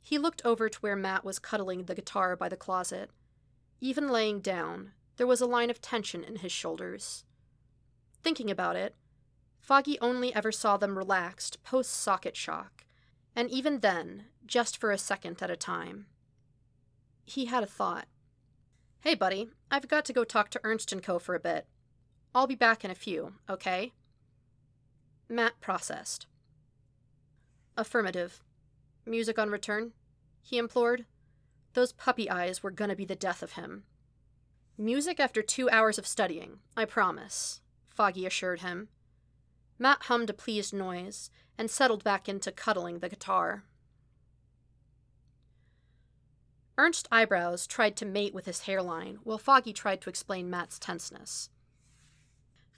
He 0.00 0.18
looked 0.18 0.42
over 0.44 0.68
to 0.68 0.78
where 0.80 0.96
Matt 0.96 1.24
was 1.24 1.38
cuddling 1.38 1.84
the 1.84 1.94
guitar 1.94 2.36
by 2.36 2.48
the 2.48 2.56
closet. 2.56 3.10
Even 3.80 4.08
laying 4.08 4.40
down, 4.40 4.92
there 5.16 5.26
was 5.26 5.40
a 5.40 5.46
line 5.46 5.70
of 5.70 5.80
tension 5.80 6.24
in 6.24 6.36
his 6.36 6.52
shoulders. 6.52 7.24
Thinking 8.22 8.50
about 8.50 8.76
it, 8.76 8.94
Foggy 9.60 9.98
only 10.00 10.34
ever 10.34 10.50
saw 10.50 10.76
them 10.76 10.98
relaxed 10.98 11.62
post 11.62 11.92
socket 11.92 12.36
shock, 12.36 12.84
and 13.34 13.48
even 13.50 13.80
then, 13.80 14.24
just 14.44 14.76
for 14.76 14.90
a 14.90 14.98
second 14.98 15.40
at 15.40 15.50
a 15.50 15.56
time. 15.56 16.06
He 17.24 17.46
had 17.46 17.62
a 17.62 17.66
thought. 17.66 18.06
Hey, 19.00 19.14
buddy, 19.14 19.50
I've 19.70 19.88
got 19.88 20.04
to 20.06 20.12
go 20.12 20.24
talk 20.24 20.50
to 20.50 20.60
Ernst 20.64 20.92
& 21.00 21.02
Co. 21.02 21.18
for 21.18 21.34
a 21.34 21.40
bit. 21.40 21.66
I'll 22.34 22.46
be 22.46 22.54
back 22.54 22.84
in 22.84 22.90
a 22.90 22.94
few, 22.94 23.34
okay? 23.48 23.92
Matt 25.28 25.60
processed. 25.60 26.26
Affirmative. 27.76 28.42
Music 29.04 29.38
on 29.38 29.50
return? 29.50 29.92
He 30.40 30.58
implored. 30.58 31.04
Those 31.74 31.92
puppy 31.92 32.30
eyes 32.30 32.62
were 32.62 32.70
gonna 32.70 32.96
be 32.96 33.04
the 33.04 33.14
death 33.14 33.42
of 33.42 33.52
him. 33.52 33.84
Music 34.78 35.20
after 35.20 35.42
two 35.42 35.68
hours 35.70 35.98
of 35.98 36.06
studying, 36.06 36.58
I 36.76 36.86
promise, 36.86 37.60
Foggy 37.90 38.26
assured 38.26 38.60
him. 38.60 38.88
Matt 39.78 40.04
hummed 40.04 40.30
a 40.30 40.34
pleased 40.34 40.72
noise 40.72 41.30
and 41.58 41.70
settled 41.70 42.02
back 42.02 42.28
into 42.28 42.50
cuddling 42.50 43.00
the 43.00 43.08
guitar. 43.08 43.64
Ernst's 46.78 47.08
eyebrows 47.12 47.66
tried 47.66 47.96
to 47.96 48.06
mate 48.06 48.32
with 48.32 48.46
his 48.46 48.62
hairline, 48.62 49.18
while 49.24 49.38
Foggy 49.38 49.74
tried 49.74 50.00
to 50.00 50.08
explain 50.08 50.48
Matt's 50.48 50.78
tenseness. 50.78 51.50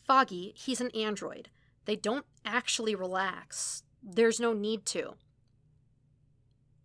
Foggy, 0.06 0.52
he's 0.56 0.80
an 0.80 0.90
android. 0.90 1.48
They 1.86 1.96
don't 1.96 2.26
actually 2.44 2.94
relax. 2.94 3.82
There's 4.02 4.40
no 4.40 4.52
need 4.52 4.84
to. 4.86 5.14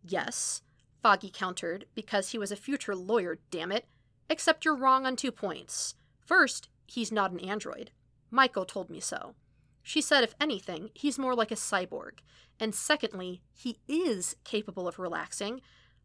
Yes, 0.03 0.61
Foggy 1.01 1.29
countered, 1.29 1.85
because 1.95 2.31
he 2.31 2.37
was 2.37 2.51
a 2.51 2.55
future 2.55 2.95
lawyer, 2.95 3.39
damn 3.51 3.71
it. 3.71 3.85
Except 4.29 4.63
you're 4.63 4.75
wrong 4.75 5.05
on 5.05 5.15
two 5.15 5.31
points. 5.31 5.95
First, 6.25 6.69
he's 6.87 7.11
not 7.11 7.31
an 7.31 7.39
android. 7.39 7.91
Michael 8.31 8.65
told 8.65 8.89
me 8.89 8.99
so. 8.99 9.35
She 9.81 10.01
said, 10.01 10.23
if 10.23 10.35
anything, 10.39 10.89
he's 10.93 11.17
more 11.17 11.33
like 11.33 11.51
a 11.51 11.55
cyborg. 11.55 12.19
And 12.59 12.75
secondly, 12.75 13.41
he 13.53 13.79
is 13.87 14.35
capable 14.43 14.87
of 14.87 14.99
relaxing. 14.99 15.61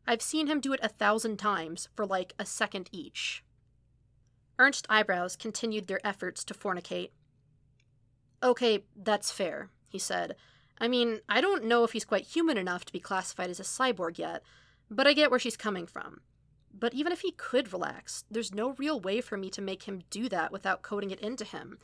I've 0.06 0.22
seen 0.22 0.46
him 0.46 0.60
do 0.60 0.72
it 0.72 0.80
a 0.82 0.88
thousand 0.88 1.38
times 1.38 1.88
for 1.94 2.06
like 2.06 2.34
a 2.38 2.46
second 2.46 2.88
each. 2.92 3.44
Ernst's 4.58 4.86
eyebrows 4.88 5.36
continued 5.36 5.86
their 5.86 6.04
efforts 6.06 6.44
to 6.44 6.54
fornicate. 6.54 7.10
Okay, 8.42 8.84
that's 8.94 9.30
fair, 9.30 9.70
he 9.88 9.98
said. 9.98 10.36
I 10.78 10.88
mean, 10.88 11.20
I 11.28 11.40
don't 11.40 11.64
know 11.64 11.84
if 11.84 11.92
he's 11.92 12.04
quite 12.04 12.24
human 12.24 12.58
enough 12.58 12.84
to 12.84 12.92
be 12.92 13.00
classified 13.00 13.50
as 13.50 13.60
a 13.60 13.64
cyborg 13.64 14.18
yet, 14.18 14.42
but 14.90 15.06
I 15.06 15.12
get 15.12 15.30
where 15.30 15.40
she's 15.40 15.56
coming 15.56 15.86
from. 15.86 16.20
But 16.76 16.94
even 16.94 17.12
if 17.12 17.20
he 17.20 17.30
could 17.32 17.72
relax, 17.72 18.24
there's 18.30 18.52
no 18.52 18.72
real 18.72 19.00
way 19.00 19.20
for 19.20 19.36
me 19.36 19.48
to 19.50 19.62
make 19.62 19.84
him 19.84 20.02
do 20.10 20.28
that 20.28 20.50
without 20.50 20.82
coding 20.82 21.10
it 21.10 21.20
into 21.20 21.44
him, 21.44 21.78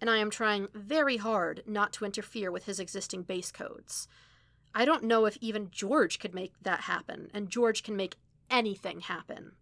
and 0.00 0.08
I 0.08 0.18
am 0.18 0.30
trying 0.30 0.68
very 0.74 1.16
hard 1.16 1.62
not 1.66 1.92
to 1.94 2.04
interfere 2.04 2.50
with 2.50 2.66
his 2.66 2.78
existing 2.78 3.22
base 3.22 3.50
codes. 3.50 4.08
I 4.74 4.84
don't 4.84 5.04
know 5.04 5.24
if 5.24 5.38
even 5.40 5.70
George 5.70 6.18
could 6.18 6.34
make 6.34 6.52
that 6.62 6.80
happen, 6.82 7.30
and 7.34 7.50
George 7.50 7.82
can 7.82 7.96
make 7.96 8.16
anything 8.50 9.00
happen. 9.00 9.52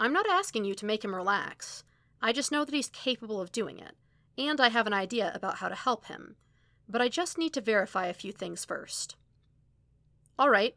I'm 0.00 0.12
not 0.12 0.28
asking 0.28 0.64
you 0.64 0.74
to 0.74 0.86
make 0.86 1.04
him 1.04 1.14
relax. 1.14 1.84
I 2.20 2.32
just 2.32 2.50
know 2.50 2.64
that 2.64 2.74
he's 2.74 2.88
capable 2.88 3.40
of 3.40 3.52
doing 3.52 3.78
it, 3.78 3.92
and 4.36 4.60
I 4.60 4.68
have 4.68 4.86
an 4.86 4.92
idea 4.92 5.30
about 5.34 5.56
how 5.56 5.68
to 5.68 5.74
help 5.74 6.06
him. 6.06 6.36
But 6.88 7.00
I 7.00 7.08
just 7.08 7.38
need 7.38 7.52
to 7.54 7.60
verify 7.60 8.06
a 8.06 8.14
few 8.14 8.32
things 8.32 8.64
first. 8.64 9.16
All 10.38 10.50
right. 10.50 10.76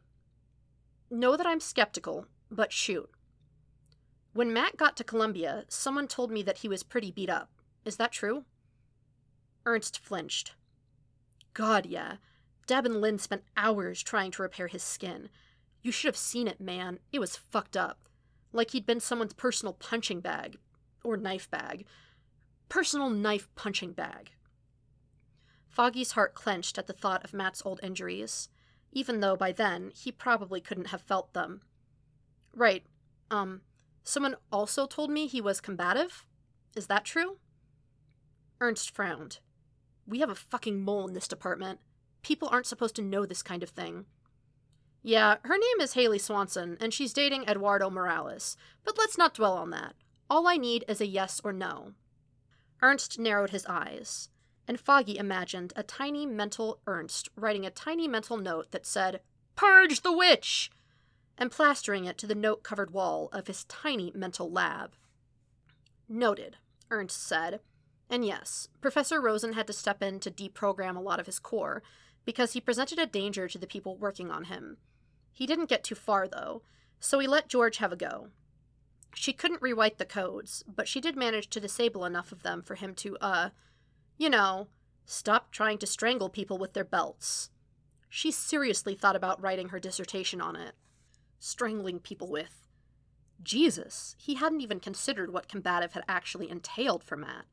Know 1.10 1.36
that 1.36 1.46
I'm 1.46 1.60
skeptical, 1.60 2.26
but 2.50 2.72
shoot. 2.72 3.10
When 4.32 4.52
Matt 4.52 4.76
got 4.76 4.96
to 4.98 5.04
Columbia, 5.04 5.64
someone 5.68 6.06
told 6.06 6.30
me 6.30 6.42
that 6.42 6.58
he 6.58 6.68
was 6.68 6.82
pretty 6.82 7.10
beat 7.10 7.30
up. 7.30 7.50
Is 7.84 7.96
that 7.96 8.12
true? 8.12 8.44
Ernst 9.66 9.98
flinched. 9.98 10.54
God, 11.54 11.86
yeah. 11.86 12.16
Deb 12.66 12.86
and 12.86 13.00
Lynn 13.00 13.18
spent 13.18 13.42
hours 13.56 14.02
trying 14.02 14.30
to 14.32 14.42
repair 14.42 14.68
his 14.68 14.82
skin. 14.82 15.28
You 15.82 15.90
should 15.90 16.08
have 16.08 16.16
seen 16.16 16.46
it, 16.46 16.60
man. 16.60 17.00
It 17.12 17.18
was 17.18 17.36
fucked 17.36 17.76
up. 17.76 18.07
Like 18.52 18.70
he'd 18.70 18.86
been 18.86 19.00
someone's 19.00 19.34
personal 19.34 19.74
punching 19.74 20.20
bag. 20.20 20.58
Or 21.04 21.16
knife 21.16 21.50
bag. 21.50 21.84
Personal 22.68 23.10
knife 23.10 23.48
punching 23.54 23.92
bag. 23.92 24.30
Foggy's 25.68 26.12
heart 26.12 26.34
clenched 26.34 26.78
at 26.78 26.86
the 26.86 26.92
thought 26.92 27.24
of 27.24 27.32
Matt's 27.32 27.62
old 27.64 27.78
injuries, 27.82 28.48
even 28.92 29.20
though 29.20 29.36
by 29.36 29.52
then 29.52 29.92
he 29.94 30.10
probably 30.10 30.60
couldn't 30.60 30.88
have 30.88 31.02
felt 31.02 31.34
them. 31.34 31.60
Right. 32.54 32.84
Um, 33.30 33.60
someone 34.02 34.36
also 34.50 34.86
told 34.86 35.10
me 35.10 35.26
he 35.26 35.40
was 35.40 35.60
combative? 35.60 36.26
Is 36.74 36.86
that 36.88 37.04
true? 37.04 37.38
Ernst 38.60 38.90
frowned. 38.90 39.38
We 40.06 40.20
have 40.20 40.30
a 40.30 40.34
fucking 40.34 40.80
mole 40.80 41.06
in 41.06 41.14
this 41.14 41.28
department. 41.28 41.80
People 42.22 42.48
aren't 42.50 42.66
supposed 42.66 42.96
to 42.96 43.02
know 43.02 43.24
this 43.24 43.42
kind 43.42 43.62
of 43.62 43.70
thing. 43.70 44.06
Yeah, 45.02 45.36
her 45.44 45.56
name 45.56 45.80
is 45.80 45.94
Haley 45.94 46.18
Swanson, 46.18 46.76
and 46.80 46.92
she's 46.92 47.12
dating 47.12 47.44
Eduardo 47.44 47.88
Morales, 47.88 48.56
but 48.84 48.98
let's 48.98 49.16
not 49.16 49.34
dwell 49.34 49.54
on 49.54 49.70
that. 49.70 49.94
All 50.28 50.46
I 50.46 50.56
need 50.56 50.84
is 50.88 51.00
a 51.00 51.06
yes 51.06 51.40
or 51.42 51.52
no. 51.52 51.92
Ernst 52.82 53.18
narrowed 53.18 53.50
his 53.50 53.66
eyes, 53.66 54.28
and 54.66 54.78
Foggy 54.78 55.16
imagined 55.16 55.72
a 55.74 55.82
tiny 55.82 56.26
mental 56.26 56.80
Ernst 56.86 57.28
writing 57.36 57.64
a 57.64 57.70
tiny 57.70 58.06
mental 58.06 58.36
note 58.36 58.70
that 58.72 58.86
said, 58.86 59.20
Purge 59.56 60.02
the 60.02 60.12
witch! 60.12 60.70
and 61.38 61.52
plastering 61.52 62.04
it 62.04 62.18
to 62.18 62.26
the 62.26 62.34
note 62.34 62.62
covered 62.62 62.90
wall 62.90 63.28
of 63.32 63.46
his 63.46 63.64
tiny 63.64 64.12
mental 64.14 64.50
lab. 64.50 64.94
Noted, 66.08 66.56
Ernst 66.90 67.22
said. 67.22 67.60
And 68.10 68.24
yes, 68.24 68.68
Professor 68.80 69.20
Rosen 69.20 69.52
had 69.52 69.66
to 69.68 69.72
step 69.72 70.02
in 70.02 70.18
to 70.20 70.30
deprogram 70.30 70.96
a 70.96 71.00
lot 71.00 71.20
of 71.20 71.26
his 71.26 71.38
core, 71.38 71.82
because 72.28 72.52
he 72.52 72.60
presented 72.60 72.98
a 72.98 73.06
danger 73.06 73.48
to 73.48 73.56
the 73.56 73.66
people 73.66 73.96
working 73.96 74.30
on 74.30 74.44
him. 74.44 74.76
He 75.32 75.46
didn't 75.46 75.70
get 75.70 75.82
too 75.82 75.94
far, 75.94 76.28
though, 76.28 76.60
so 77.00 77.18
he 77.20 77.26
let 77.26 77.48
George 77.48 77.78
have 77.78 77.90
a 77.90 77.96
go. 77.96 78.28
She 79.14 79.32
couldn't 79.32 79.62
rewrite 79.62 79.96
the 79.96 80.04
codes, 80.04 80.62
but 80.68 80.86
she 80.86 81.00
did 81.00 81.16
manage 81.16 81.48
to 81.48 81.58
disable 81.58 82.04
enough 82.04 82.30
of 82.30 82.42
them 82.42 82.60
for 82.60 82.74
him 82.74 82.94
to, 82.96 83.16
uh, 83.22 83.48
you 84.18 84.28
know, 84.28 84.68
stop 85.06 85.50
trying 85.52 85.78
to 85.78 85.86
strangle 85.86 86.28
people 86.28 86.58
with 86.58 86.74
their 86.74 86.84
belts. 86.84 87.48
She 88.10 88.30
seriously 88.30 88.94
thought 88.94 89.16
about 89.16 89.40
writing 89.40 89.70
her 89.70 89.80
dissertation 89.80 90.42
on 90.42 90.54
it 90.54 90.74
strangling 91.38 91.98
people 91.98 92.28
with. 92.28 92.68
Jesus, 93.42 94.16
he 94.18 94.34
hadn't 94.34 94.60
even 94.60 94.80
considered 94.80 95.32
what 95.32 95.48
combative 95.48 95.94
had 95.94 96.04
actually 96.06 96.50
entailed 96.50 97.02
for 97.02 97.16
Matt. 97.16 97.46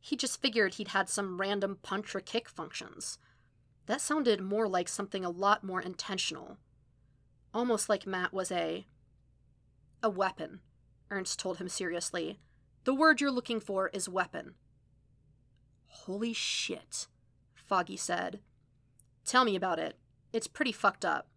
He 0.00 0.16
just 0.16 0.42
figured 0.42 0.74
he'd 0.74 0.88
had 0.88 1.08
some 1.08 1.40
random 1.40 1.78
punch 1.82 2.16
or 2.16 2.20
kick 2.20 2.48
functions. 2.48 3.18
That 3.88 4.02
sounded 4.02 4.42
more 4.42 4.68
like 4.68 4.86
something 4.86 5.24
a 5.24 5.30
lot 5.30 5.64
more 5.64 5.80
intentional. 5.80 6.58
Almost 7.54 7.88
like 7.88 8.06
Matt 8.06 8.34
was 8.34 8.52
a. 8.52 8.86
a 10.02 10.10
weapon, 10.10 10.60
Ernst 11.10 11.38
told 11.38 11.56
him 11.56 11.70
seriously. 11.70 12.38
The 12.84 12.92
word 12.92 13.22
you're 13.22 13.30
looking 13.30 13.60
for 13.60 13.88
is 13.88 14.06
weapon. 14.06 14.56
Holy 15.86 16.34
shit, 16.34 17.06
Foggy 17.54 17.96
said. 17.96 18.40
Tell 19.24 19.46
me 19.46 19.56
about 19.56 19.78
it. 19.78 19.96
It's 20.34 20.46
pretty 20.46 20.72
fucked 20.72 21.06
up. 21.06 21.28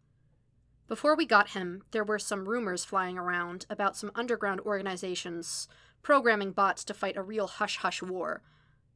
Before 0.89 1.15
we 1.15 1.25
got 1.25 1.51
him, 1.51 1.83
there 1.91 2.03
were 2.03 2.19
some 2.19 2.49
rumors 2.49 2.83
flying 2.83 3.17
around 3.17 3.65
about 3.69 3.95
some 3.95 4.11
underground 4.13 4.59
organizations 4.61 5.69
programming 6.03 6.51
bots 6.51 6.83
to 6.83 6.93
fight 6.93 7.15
a 7.15 7.23
real 7.23 7.47
hush 7.47 7.77
hush 7.77 8.01
war, 8.01 8.41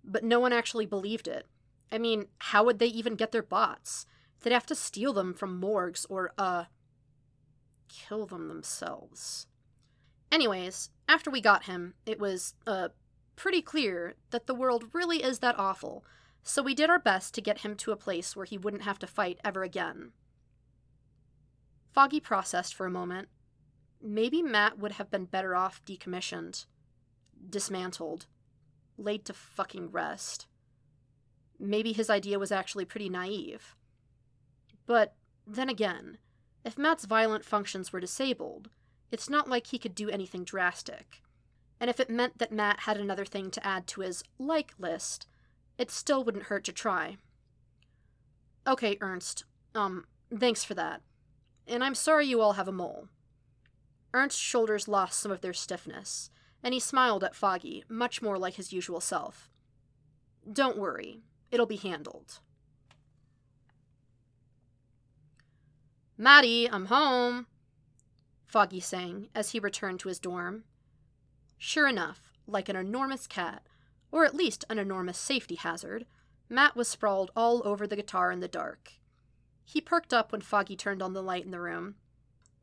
but 0.03 0.25
no 0.25 0.41
one 0.41 0.51
actually 0.51 0.85
believed 0.85 1.29
it. 1.29 1.47
I 1.91 1.97
mean, 1.97 2.27
how 2.39 2.63
would 2.63 2.79
they 2.79 2.87
even 2.87 3.15
get 3.15 3.31
their 3.31 3.43
bots? 3.43 4.05
They'd 4.41 4.53
have 4.53 4.65
to 4.67 4.75
steal 4.75 5.13
them 5.13 5.33
from 5.33 5.59
morgues 5.59 6.05
or, 6.09 6.33
uh, 6.37 6.65
kill 7.87 8.25
them 8.25 8.47
themselves. 8.47 9.47
Anyways, 10.31 10.89
after 11.07 11.29
we 11.29 11.41
got 11.41 11.65
him, 11.65 11.93
it 12.05 12.19
was, 12.19 12.55
uh, 12.67 12.89
pretty 13.35 13.61
clear 13.61 14.15
that 14.31 14.47
the 14.47 14.55
world 14.55 14.93
really 14.93 15.23
is 15.23 15.39
that 15.39 15.59
awful, 15.59 16.05
so 16.43 16.61
we 16.61 16.75
did 16.75 16.89
our 16.89 16.99
best 16.99 17.33
to 17.33 17.41
get 17.41 17.59
him 17.59 17.75
to 17.75 17.91
a 17.91 17.97
place 17.97 18.35
where 18.35 18.45
he 18.45 18.57
wouldn't 18.57 18.83
have 18.83 18.99
to 18.99 19.07
fight 19.07 19.39
ever 19.43 19.63
again. 19.63 20.11
Foggy 21.91 22.19
processed 22.19 22.73
for 22.73 22.85
a 22.85 22.91
moment. 22.91 23.29
Maybe 24.01 24.41
Matt 24.41 24.77
would 24.77 24.93
have 24.93 25.09
been 25.09 25.25
better 25.25 25.55
off 25.55 25.83
decommissioned, 25.85 26.65
dismantled, 27.49 28.27
laid 28.97 29.25
to 29.25 29.33
fucking 29.33 29.91
rest. 29.91 30.47
Maybe 31.59 31.93
his 31.93 32.09
idea 32.09 32.39
was 32.39 32.51
actually 32.51 32.85
pretty 32.85 33.09
naive. 33.09 33.75
But 34.85 35.15
then 35.47 35.69
again, 35.69 36.17
if 36.63 36.77
Matt's 36.77 37.05
violent 37.05 37.45
functions 37.45 37.91
were 37.91 37.99
disabled, 37.99 38.69
it's 39.11 39.29
not 39.29 39.49
like 39.49 39.67
he 39.67 39.79
could 39.79 39.95
do 39.95 40.09
anything 40.09 40.43
drastic. 40.43 41.21
And 41.79 41.89
if 41.89 41.99
it 41.99 42.09
meant 42.09 42.37
that 42.39 42.51
Matt 42.51 42.81
had 42.81 42.97
another 42.97 43.25
thing 43.25 43.51
to 43.51 43.65
add 43.65 43.87
to 43.87 44.01
his 44.01 44.23
like 44.39 44.73
list, 44.79 45.27
it 45.77 45.91
still 45.91 46.23
wouldn't 46.23 46.45
hurt 46.45 46.63
to 46.65 46.71
try. 46.71 47.17
Okay, 48.67 48.97
Ernst. 49.01 49.43
Um, 49.73 50.05
thanks 50.31 50.63
for 50.63 50.73
that 50.73 51.01
and 51.67 51.83
I'm 51.83 51.95
sorry 51.95 52.25
you 52.25 52.41
all 52.41 52.53
have 52.53 52.67
a 52.67 52.73
mole. 52.73 53.07
Ernst's 54.13 54.41
shoulders 54.41 54.87
lost 54.87 55.19
some 55.19 55.31
of 55.31 55.41
their 55.41 55.53
stiffness, 55.53 56.29
and 56.63 56.73
he 56.73 56.79
smiled 56.79 57.23
at 57.23 57.35
Foggy, 57.35 57.83
much 57.89 58.21
more 58.21 58.37
like 58.37 58.55
his 58.55 58.71
usual 58.71 59.01
self. 59.01 59.49
Don't 60.51 60.77
worry, 60.77 61.21
it'll 61.55 61.65
be 61.65 61.75
handled. 61.75 62.39
Matty, 66.17 66.69
I'm 66.69 66.85
home, 66.85 67.47
Foggy 68.45 68.79
sang 68.79 69.29
as 69.33 69.49
he 69.49 69.59
returned 69.59 69.99
to 70.01 70.09
his 70.09 70.19
dorm. 70.19 70.65
Sure 71.57 71.87
enough, 71.87 72.31
like 72.45 72.69
an 72.69 72.75
enormous 72.75 73.25
cat, 73.25 73.63
or 74.11 74.23
at 74.23 74.35
least 74.35 74.63
an 74.69 74.77
enormous 74.77 75.17
safety 75.17 75.55
hazard, 75.55 76.05
Matt 76.47 76.75
was 76.75 76.87
sprawled 76.87 77.31
all 77.35 77.67
over 77.67 77.87
the 77.87 77.95
guitar 77.95 78.31
in 78.31 78.39
the 78.39 78.47
dark, 78.47 78.91
he 79.65 79.81
perked 79.81 80.13
up 80.13 80.31
when 80.31 80.41
Foggy 80.41 80.75
turned 80.75 81.01
on 81.01 81.13
the 81.13 81.23
light 81.23 81.43
in 81.43 81.51
the 81.51 81.59
room. 81.59 81.95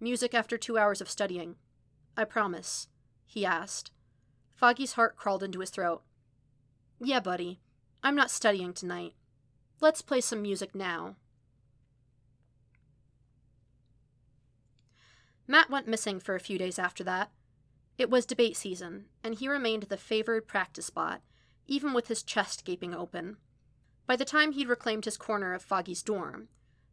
Music 0.00 0.34
after 0.34 0.56
two 0.56 0.78
hours 0.78 1.00
of 1.00 1.10
studying. 1.10 1.56
I 2.16 2.24
promise. 2.24 2.88
he 3.26 3.44
asked. 3.44 3.90
Foggy's 4.54 4.92
heart 4.92 5.16
crawled 5.16 5.42
into 5.42 5.60
his 5.60 5.70
throat. 5.70 6.02
Yeah, 7.00 7.20
buddy. 7.20 7.60
I'm 8.02 8.16
not 8.16 8.30
studying 8.30 8.72
tonight. 8.72 9.14
Let's 9.80 10.02
play 10.02 10.20
some 10.20 10.42
music 10.42 10.74
now. 10.74 11.16
Matt 15.46 15.70
went 15.70 15.86
missing 15.86 16.18
for 16.18 16.34
a 16.34 16.40
few 16.40 16.58
days 16.58 16.78
after 16.78 17.04
that. 17.04 17.30
It 17.98 18.10
was 18.10 18.26
debate 18.26 18.56
season, 18.56 19.06
and 19.22 19.34
he 19.34 19.48
remained 19.48 19.84
the 19.84 19.96
favored 19.96 20.48
practice 20.48 20.86
spot, 20.86 21.20
even 21.66 21.92
with 21.92 22.08
his 22.08 22.22
chest 22.22 22.64
gaping 22.64 22.94
open. 22.94 23.36
By 24.06 24.16
the 24.16 24.24
time 24.24 24.52
he'd 24.52 24.68
reclaimed 24.68 25.04
his 25.04 25.16
corner 25.16 25.54
of 25.54 25.62
Foggy's 25.62 26.02
dorm, 26.02 26.48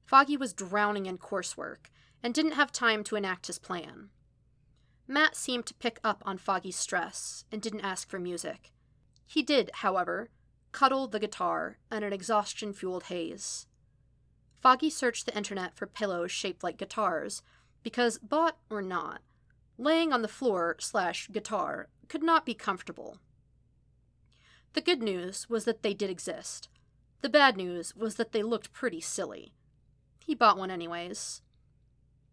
Foggy 0.05 0.37
was 0.37 0.53
drowning 0.53 1.05
in 1.05 1.17
coursework 1.17 1.89
and 2.21 2.33
didn't 2.33 2.51
have 2.51 2.71
time 2.71 3.03
to 3.05 3.15
enact 3.15 3.47
his 3.47 3.59
plan. 3.59 4.09
Matt 5.07 5.35
seemed 5.35 5.65
to 5.67 5.73
pick 5.73 5.99
up 6.03 6.21
on 6.25 6.37
Foggy's 6.37 6.75
stress 6.75 7.45
and 7.51 7.61
didn't 7.61 7.81
ask 7.81 8.09
for 8.09 8.19
music. 8.19 8.71
He 9.25 9.41
did, 9.41 9.71
however, 9.75 10.29
cuddle 10.71 11.07
the 11.07 11.19
guitar 11.19 11.77
and 11.89 12.03
an 12.03 12.13
exhaustion 12.13 12.73
fueled 12.73 13.03
haze. 13.03 13.67
Foggy 14.61 14.89
searched 14.89 15.25
the 15.25 15.35
internet 15.35 15.75
for 15.75 15.87
pillows 15.87 16.31
shaped 16.31 16.63
like 16.63 16.77
guitars 16.77 17.41
because, 17.81 18.17
bought 18.17 18.57
or 18.69 18.81
not, 18.81 19.21
laying 19.77 20.11
on 20.11 20.21
the 20.21 20.27
floor 20.27 20.75
slash 20.79 21.29
guitar 21.31 21.87
could 22.07 22.23
not 22.23 22.45
be 22.45 22.53
comfortable. 22.53 23.19
The 24.73 24.81
good 24.81 25.01
news 25.01 25.49
was 25.49 25.65
that 25.65 25.81
they 25.81 25.93
did 25.93 26.09
exist. 26.09 26.69
The 27.21 27.29
bad 27.29 27.57
news 27.57 27.95
was 27.95 28.15
that 28.15 28.31
they 28.31 28.43
looked 28.43 28.73
pretty 28.73 29.01
silly. 29.01 29.53
He 30.25 30.35
bought 30.35 30.57
one 30.57 30.71
anyways. 30.71 31.41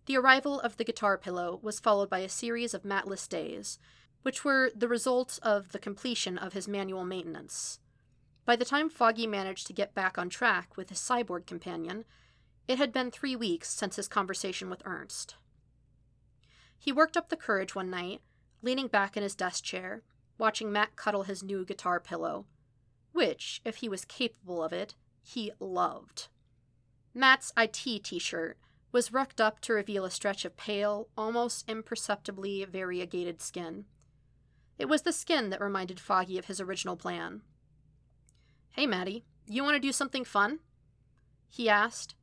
The 0.06 0.16
arrival 0.16 0.60
of 0.60 0.76
the 0.76 0.84
guitar 0.84 1.16
pillow 1.18 1.58
was 1.62 1.80
followed 1.80 2.10
by 2.10 2.18
a 2.18 2.28
series 2.28 2.74
of 2.74 2.84
Mattless 2.84 3.26
days, 3.26 3.78
which 4.22 4.44
were 4.44 4.70
the 4.74 4.88
result 4.88 5.38
of 5.42 5.72
the 5.72 5.78
completion 5.78 6.36
of 6.38 6.52
his 6.52 6.68
manual 6.68 7.04
maintenance. 7.04 7.80
By 8.46 8.54
the 8.54 8.64
time 8.64 8.88
Foggy 8.88 9.26
managed 9.26 9.66
to 9.66 9.72
get 9.72 9.92
back 9.92 10.16
on 10.16 10.30
track 10.30 10.76
with 10.76 10.88
his 10.88 10.98
cyborg 10.98 11.46
companion, 11.46 12.04
it 12.68 12.78
had 12.78 12.92
been 12.92 13.10
three 13.10 13.34
weeks 13.34 13.68
since 13.68 13.96
his 13.96 14.06
conversation 14.06 14.70
with 14.70 14.82
Ernst. 14.84 15.34
He 16.78 16.92
worked 16.92 17.16
up 17.16 17.28
the 17.28 17.36
courage 17.36 17.74
one 17.74 17.90
night, 17.90 18.20
leaning 18.62 18.86
back 18.86 19.16
in 19.16 19.24
his 19.24 19.34
desk 19.34 19.64
chair, 19.64 20.02
watching 20.38 20.70
Matt 20.70 20.94
cuddle 20.94 21.24
his 21.24 21.42
new 21.42 21.64
guitar 21.64 21.98
pillow, 21.98 22.46
which, 23.12 23.60
if 23.64 23.76
he 23.76 23.88
was 23.88 24.04
capable 24.04 24.62
of 24.62 24.72
it, 24.72 24.94
he 25.22 25.50
loved. 25.58 26.28
Matt's 27.12 27.52
IT 27.56 27.72
t 27.72 28.18
shirt 28.20 28.58
was 28.92 29.12
rucked 29.12 29.40
up 29.40 29.58
to 29.60 29.72
reveal 29.72 30.04
a 30.04 30.10
stretch 30.10 30.44
of 30.44 30.56
pale, 30.56 31.08
almost 31.18 31.68
imperceptibly 31.68 32.64
variegated 32.64 33.42
skin. 33.42 33.86
It 34.78 34.88
was 34.88 35.02
the 35.02 35.12
skin 35.12 35.50
that 35.50 35.60
reminded 35.60 35.98
Foggy 35.98 36.38
of 36.38 36.44
his 36.44 36.60
original 36.60 36.96
plan. 36.96 37.42
Hey, 38.76 38.86
Matty, 38.86 39.24
you 39.46 39.64
want 39.64 39.74
to 39.76 39.80
do 39.80 39.90
something 39.90 40.22
fun? 40.22 40.58
He 41.48 41.66
asked. 41.66 42.14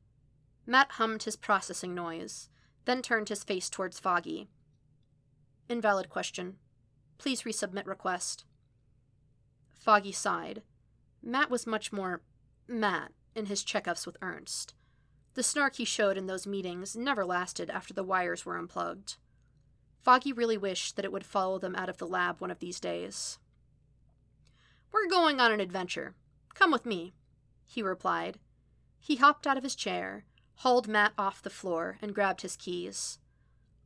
Matt 0.67 0.91
hummed 0.91 1.23
his 1.23 1.35
processing 1.35 1.95
noise, 1.95 2.47
then 2.85 3.01
turned 3.01 3.29
his 3.29 3.43
face 3.43 3.71
towards 3.71 3.99
Foggy. 3.99 4.49
Invalid 5.67 6.09
question. 6.09 6.57
Please 7.17 7.41
resubmit 7.41 7.87
request. 7.87 8.45
Foggy 9.73 10.11
sighed. 10.11 10.61
Matt 11.23 11.49
was 11.49 11.65
much 11.65 11.91
more 11.91 12.21
Matt 12.67 13.13
in 13.33 13.47
his 13.47 13.63
checkups 13.63 14.05
with 14.05 14.17
Ernst. 14.21 14.75
The 15.33 15.41
snark 15.41 15.77
he 15.77 15.85
showed 15.85 16.19
in 16.19 16.27
those 16.27 16.45
meetings 16.45 16.95
never 16.95 17.25
lasted 17.25 17.71
after 17.71 17.95
the 17.95 18.03
wires 18.03 18.45
were 18.45 18.59
unplugged. 18.59 19.15
Foggy 20.03 20.31
really 20.31 20.59
wished 20.59 20.97
that 20.97 21.05
it 21.05 21.11
would 21.11 21.25
follow 21.25 21.57
them 21.57 21.73
out 21.75 21.89
of 21.89 21.97
the 21.97 22.05
lab 22.05 22.39
one 22.39 22.51
of 22.51 22.59
these 22.59 22.79
days. 22.79 23.39
We're 24.91 25.09
going 25.09 25.39
on 25.39 25.51
an 25.51 25.59
adventure. 25.59 26.13
Come 26.53 26.71
with 26.71 26.85
me, 26.85 27.13
he 27.65 27.81
replied. 27.81 28.39
He 28.99 29.17
hopped 29.17 29.47
out 29.47 29.57
of 29.57 29.63
his 29.63 29.75
chair, 29.75 30.25
hauled 30.55 30.87
Matt 30.87 31.13
off 31.17 31.41
the 31.41 31.49
floor, 31.49 31.97
and 32.01 32.15
grabbed 32.15 32.41
his 32.41 32.55
keys. 32.55 33.19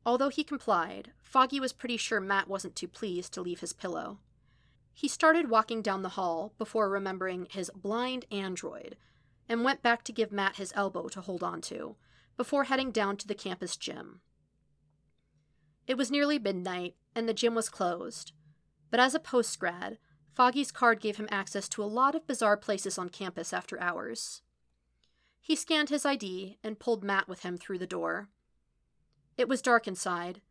Although 0.05 0.29
he 0.29 0.43
complied, 0.43 1.11
Foggy 1.21 1.59
was 1.59 1.73
pretty 1.73 1.97
sure 1.97 2.19
Matt 2.19 2.47
wasn't 2.47 2.75
too 2.75 2.87
pleased 2.87 3.33
to 3.33 3.41
leave 3.41 3.59
his 3.59 3.73
pillow. 3.73 4.19
He 4.93 5.07
started 5.07 5.49
walking 5.49 5.81
down 5.81 6.01
the 6.01 6.09
hall 6.09 6.53
before 6.57 6.89
remembering 6.89 7.47
his 7.49 7.69
blind 7.75 8.25
android 8.31 8.97
and 9.49 9.63
went 9.63 9.83
back 9.83 10.03
to 10.03 10.11
give 10.11 10.31
Matt 10.31 10.55
his 10.55 10.73
elbow 10.75 11.07
to 11.09 11.21
hold 11.21 11.43
on 11.43 11.61
to, 11.61 11.95
before 12.35 12.65
heading 12.65 12.91
down 12.91 13.17
to 13.17 13.27
the 13.27 13.35
campus 13.35 13.77
gym. 13.77 14.21
It 15.87 15.97
was 15.97 16.11
nearly 16.11 16.37
midnight, 16.37 16.95
and 17.15 17.27
the 17.27 17.33
gym 17.33 17.55
was 17.55 17.69
closed. 17.69 18.33
But 18.91 18.99
as 18.99 19.15
a 19.15 19.19
postgrad, 19.19 19.97
Foggy's 20.37 20.71
card 20.71 20.99
gave 20.99 21.17
him 21.17 21.27
access 21.31 21.67
to 21.67 21.83
a 21.83 21.85
lot 21.85 22.13
of 22.13 22.27
bizarre 22.27 22.57
places 22.57 22.99
on 22.99 23.09
campus 23.09 23.51
after 23.51 23.81
hours. 23.81 24.43
He 25.41 25.55
scanned 25.55 25.89
his 25.89 26.05
ID 26.05 26.59
and 26.63 26.77
pulled 26.77 27.03
Matt 27.03 27.27
with 27.27 27.41
him 27.41 27.57
through 27.57 27.79
the 27.79 27.87
door. 27.87 28.29
It 29.35 29.49
was 29.49 29.63
dark 29.63 29.87
inside, 29.87 30.41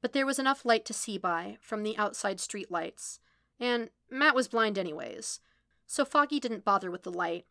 but 0.00 0.14
there 0.14 0.24
was 0.24 0.38
enough 0.38 0.64
light 0.64 0.86
to 0.86 0.94
see 0.94 1.18
by 1.18 1.58
from 1.60 1.82
the 1.82 1.94
outside 1.98 2.40
street 2.40 2.70
lights, 2.70 3.20
and 3.60 3.90
Matt 4.08 4.34
was 4.34 4.48
blind 4.48 4.78
anyways, 4.78 5.40
so 5.86 6.06
Foggy 6.06 6.40
didn't 6.40 6.64
bother 6.64 6.90
with 6.90 7.02
the 7.02 7.12
light. 7.12 7.44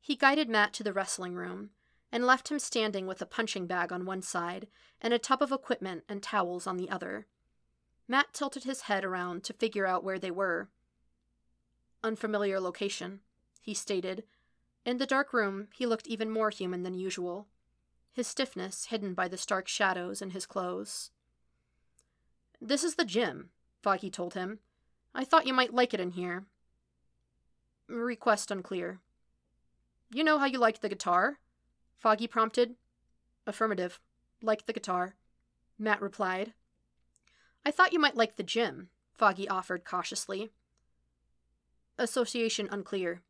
He 0.00 0.16
guided 0.16 0.48
Matt 0.48 0.72
to 0.72 0.82
the 0.82 0.92
wrestling 0.92 1.36
room 1.36 1.70
and 2.10 2.26
left 2.26 2.48
him 2.48 2.58
standing 2.58 3.06
with 3.06 3.22
a 3.22 3.24
punching 3.24 3.68
bag 3.68 3.92
on 3.92 4.04
one 4.04 4.22
side 4.22 4.66
and 5.00 5.14
a 5.14 5.18
tub 5.20 5.42
of 5.42 5.52
equipment 5.52 6.02
and 6.08 6.24
towels 6.24 6.66
on 6.66 6.76
the 6.76 6.90
other. 6.90 7.28
Matt 8.08 8.32
tilted 8.32 8.64
his 8.64 8.80
head 8.82 9.04
around 9.04 9.44
to 9.44 9.52
figure 9.52 9.86
out 9.86 10.02
where 10.02 10.18
they 10.18 10.32
were 10.32 10.70
unfamiliar 12.02 12.60
location, 12.60 13.20
he 13.60 13.74
stated. 13.74 14.24
In 14.84 14.98
the 14.98 15.06
dark 15.06 15.32
room, 15.32 15.68
he 15.74 15.86
looked 15.86 16.06
even 16.06 16.30
more 16.30 16.50
human 16.50 16.82
than 16.82 16.94
usual, 16.94 17.46
his 18.12 18.26
stiffness 18.26 18.86
hidden 18.86 19.14
by 19.14 19.28
the 19.28 19.36
stark 19.36 19.68
shadows 19.68 20.22
in 20.22 20.30
his 20.30 20.46
clothes. 20.46 21.10
This 22.60 22.84
is 22.84 22.96
the 22.96 23.04
gym, 23.04 23.50
Foggy 23.82 24.10
told 24.10 24.34
him. 24.34 24.58
I 25.14 25.24
thought 25.24 25.46
you 25.46 25.54
might 25.54 25.74
like 25.74 25.94
it 25.94 26.00
in 26.00 26.10
here. 26.10 26.44
Request 27.88 28.50
unclear. 28.50 29.00
You 30.12 30.24
know 30.24 30.38
how 30.38 30.46
you 30.46 30.58
liked 30.58 30.82
the 30.82 30.88
guitar? 30.88 31.38
Foggy 31.98 32.26
prompted. 32.26 32.74
Affirmative. 33.46 34.00
Liked 34.42 34.66
the 34.66 34.72
guitar. 34.72 35.16
Matt 35.78 36.00
replied. 36.00 36.52
I 37.64 37.70
thought 37.70 37.92
you 37.92 37.98
might 37.98 38.16
like 38.16 38.36
the 38.36 38.42
gym, 38.42 38.88
Foggy 39.12 39.48
offered 39.48 39.84
cautiously. 39.84 40.50
Association 42.00 42.66
unclear. 42.72 43.20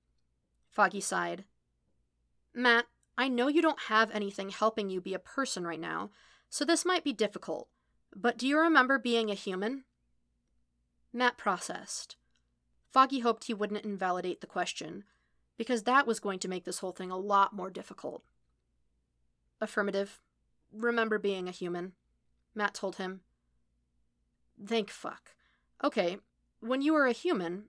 Foggy 0.70 1.00
sighed. 1.00 1.44
Matt, 2.54 2.86
I 3.18 3.28
know 3.28 3.48
you 3.48 3.60
don't 3.60 3.80
have 3.88 4.12
anything 4.12 4.50
helping 4.50 4.88
you 4.88 5.00
be 5.00 5.12
a 5.12 5.18
person 5.18 5.66
right 5.66 5.80
now, 5.80 6.10
so 6.48 6.64
this 6.64 6.84
might 6.84 7.02
be 7.02 7.12
difficult, 7.12 7.68
but 8.14 8.38
do 8.38 8.46
you 8.46 8.56
remember 8.56 8.98
being 8.98 9.28
a 9.28 9.34
human? 9.34 9.82
Matt 11.12 11.36
processed. 11.36 12.14
Foggy 12.88 13.18
hoped 13.18 13.44
he 13.44 13.54
wouldn't 13.54 13.84
invalidate 13.84 14.40
the 14.40 14.46
question, 14.46 15.02
because 15.56 15.82
that 15.82 16.06
was 16.06 16.20
going 16.20 16.38
to 16.38 16.48
make 16.48 16.64
this 16.64 16.78
whole 16.78 16.92
thing 16.92 17.10
a 17.10 17.18
lot 17.18 17.52
more 17.52 17.70
difficult. 17.70 18.22
Affirmative. 19.60 20.20
Remember 20.72 21.18
being 21.18 21.48
a 21.48 21.52
human, 21.52 21.92
Matt 22.54 22.74
told 22.74 22.96
him. 22.96 23.22
Thank 24.64 24.90
fuck. 24.90 25.34
Okay, 25.82 26.18
when 26.60 26.82
you 26.82 26.92
were 26.92 27.06
a 27.06 27.12
human, 27.12 27.64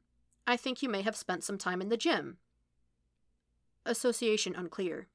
I 0.47 0.57
think 0.57 0.81
you 0.81 0.89
may 0.89 1.01
have 1.01 1.15
spent 1.15 1.43
some 1.43 1.57
time 1.57 1.81
in 1.81 1.89
the 1.89 1.97
gym. 1.97 2.37
Association 3.85 4.55
unclear. 4.55 5.07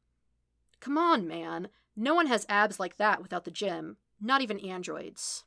Come 0.81 0.99
on, 0.99 1.27
man. 1.27 1.69
No 1.97 2.15
one 2.15 2.27
has 2.27 2.47
abs 2.49 2.79
like 2.79 2.97
that 2.97 3.23
without 3.23 3.45
the 3.45 3.51
gym, 3.51 3.97
not 4.21 4.43
even 4.43 4.59
androids. 4.61 5.45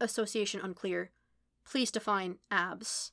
Association 0.00 0.60
unclear. 0.62 1.10
Please 1.64 1.90
define 1.90 2.38
abs. 2.50 3.12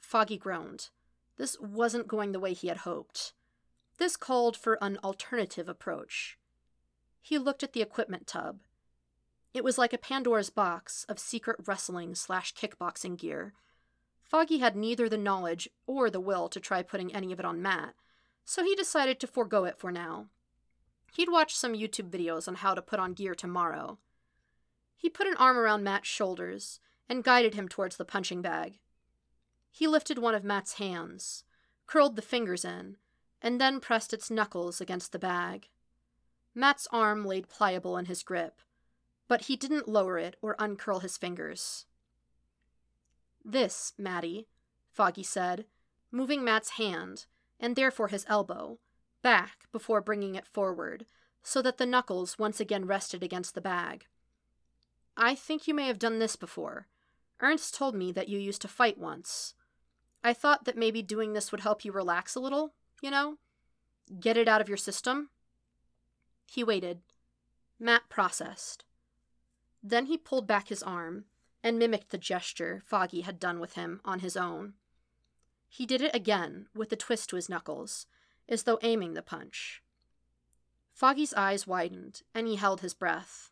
Foggy 0.00 0.38
groaned. 0.38 0.90
This 1.36 1.58
wasn't 1.60 2.08
going 2.08 2.32
the 2.32 2.40
way 2.40 2.52
he 2.52 2.68
had 2.68 2.78
hoped. 2.78 3.32
This 3.98 4.16
called 4.16 4.56
for 4.56 4.78
an 4.80 4.98
alternative 5.02 5.68
approach. 5.68 6.38
He 7.20 7.38
looked 7.38 7.62
at 7.62 7.72
the 7.72 7.82
equipment 7.82 8.26
tub 8.26 8.60
it 9.54 9.64
was 9.64 9.78
like 9.78 9.92
a 9.92 9.98
Pandora's 9.98 10.50
box 10.50 11.04
of 11.08 11.18
secret 11.18 11.56
wrestling 11.66 12.14
slash 12.14 12.54
kickboxing 12.54 13.18
gear. 13.18 13.52
Foggy 14.22 14.58
had 14.58 14.76
neither 14.76 15.08
the 15.08 15.18
knowledge 15.18 15.68
or 15.86 16.08
the 16.08 16.20
will 16.20 16.48
to 16.48 16.58
try 16.60 16.82
putting 16.82 17.14
any 17.14 17.32
of 17.32 17.38
it 17.38 17.44
on 17.44 17.60
Matt, 17.60 17.94
so 18.44 18.64
he 18.64 18.74
decided 18.74 19.20
to 19.20 19.26
forego 19.26 19.64
it 19.64 19.78
for 19.78 19.92
now. 19.92 20.28
He'd 21.14 21.28
watch 21.30 21.54
some 21.54 21.74
YouTube 21.74 22.08
videos 22.08 22.48
on 22.48 22.56
how 22.56 22.74
to 22.74 22.80
put 22.80 22.98
on 22.98 23.12
gear 23.12 23.34
tomorrow. 23.34 23.98
He 24.96 25.10
put 25.10 25.26
an 25.26 25.36
arm 25.36 25.58
around 25.58 25.84
Matt's 25.84 26.08
shoulders 26.08 26.80
and 27.08 27.24
guided 27.24 27.54
him 27.54 27.68
towards 27.68 27.96
the 27.96 28.04
punching 28.04 28.40
bag. 28.40 28.78
He 29.70 29.86
lifted 29.86 30.18
one 30.18 30.34
of 30.34 30.44
Matt's 30.44 30.74
hands, 30.74 31.44
curled 31.86 32.16
the 32.16 32.22
fingers 32.22 32.64
in, 32.64 32.96
and 33.42 33.60
then 33.60 33.80
pressed 33.80 34.14
its 34.14 34.30
knuckles 34.30 34.80
against 34.80 35.12
the 35.12 35.18
bag. 35.18 35.68
Matt's 36.54 36.88
arm 36.90 37.26
laid 37.26 37.48
pliable 37.48 37.98
in 37.98 38.06
his 38.06 38.22
grip, 38.22 38.62
but 39.32 39.46
he 39.46 39.56
didn't 39.56 39.88
lower 39.88 40.18
it 40.18 40.36
or 40.42 40.54
uncurl 40.58 40.98
his 40.98 41.16
fingers. 41.16 41.86
This, 43.42 43.94
Matty, 43.96 44.46
Foggy 44.90 45.22
said, 45.22 45.64
moving 46.10 46.44
Matt's 46.44 46.72
hand, 46.72 47.24
and 47.58 47.74
therefore 47.74 48.08
his 48.08 48.26
elbow, 48.28 48.78
back 49.22 49.70
before 49.72 50.02
bringing 50.02 50.34
it 50.34 50.46
forward, 50.46 51.06
so 51.42 51.62
that 51.62 51.78
the 51.78 51.86
knuckles 51.86 52.38
once 52.38 52.60
again 52.60 52.84
rested 52.84 53.22
against 53.22 53.54
the 53.54 53.62
bag. 53.62 54.04
I 55.16 55.34
think 55.34 55.66
you 55.66 55.72
may 55.72 55.86
have 55.86 55.98
done 55.98 56.18
this 56.18 56.36
before. 56.36 56.88
Ernst 57.40 57.74
told 57.74 57.94
me 57.94 58.12
that 58.12 58.28
you 58.28 58.38
used 58.38 58.60
to 58.60 58.68
fight 58.68 58.98
once. 58.98 59.54
I 60.22 60.34
thought 60.34 60.66
that 60.66 60.76
maybe 60.76 61.00
doing 61.00 61.32
this 61.32 61.50
would 61.50 61.62
help 61.62 61.86
you 61.86 61.92
relax 61.92 62.34
a 62.34 62.40
little, 62.40 62.74
you 63.00 63.10
know? 63.10 63.38
Get 64.20 64.36
it 64.36 64.46
out 64.46 64.60
of 64.60 64.68
your 64.68 64.76
system. 64.76 65.30
He 66.46 66.62
waited. 66.62 66.98
Matt 67.80 68.10
processed. 68.10 68.84
Then 69.82 70.06
he 70.06 70.16
pulled 70.16 70.46
back 70.46 70.68
his 70.68 70.82
arm 70.82 71.24
and 71.62 71.78
mimicked 71.78 72.10
the 72.10 72.18
gesture 72.18 72.82
Foggy 72.84 73.22
had 73.22 73.38
done 73.38 73.60
with 73.60 73.74
him 73.74 74.00
on 74.04 74.20
his 74.20 74.36
own. 74.36 74.74
He 75.68 75.86
did 75.86 76.02
it 76.02 76.14
again 76.14 76.66
with 76.74 76.92
a 76.92 76.96
twist 76.96 77.30
to 77.30 77.36
his 77.36 77.48
knuckles, 77.48 78.06
as 78.48 78.64
though 78.64 78.78
aiming 78.82 79.14
the 79.14 79.22
punch. 79.22 79.82
Foggy's 80.92 81.32
eyes 81.34 81.66
widened, 81.66 82.22
and 82.34 82.46
he 82.46 82.56
held 82.56 82.80
his 82.80 82.94
breath. 82.94 83.50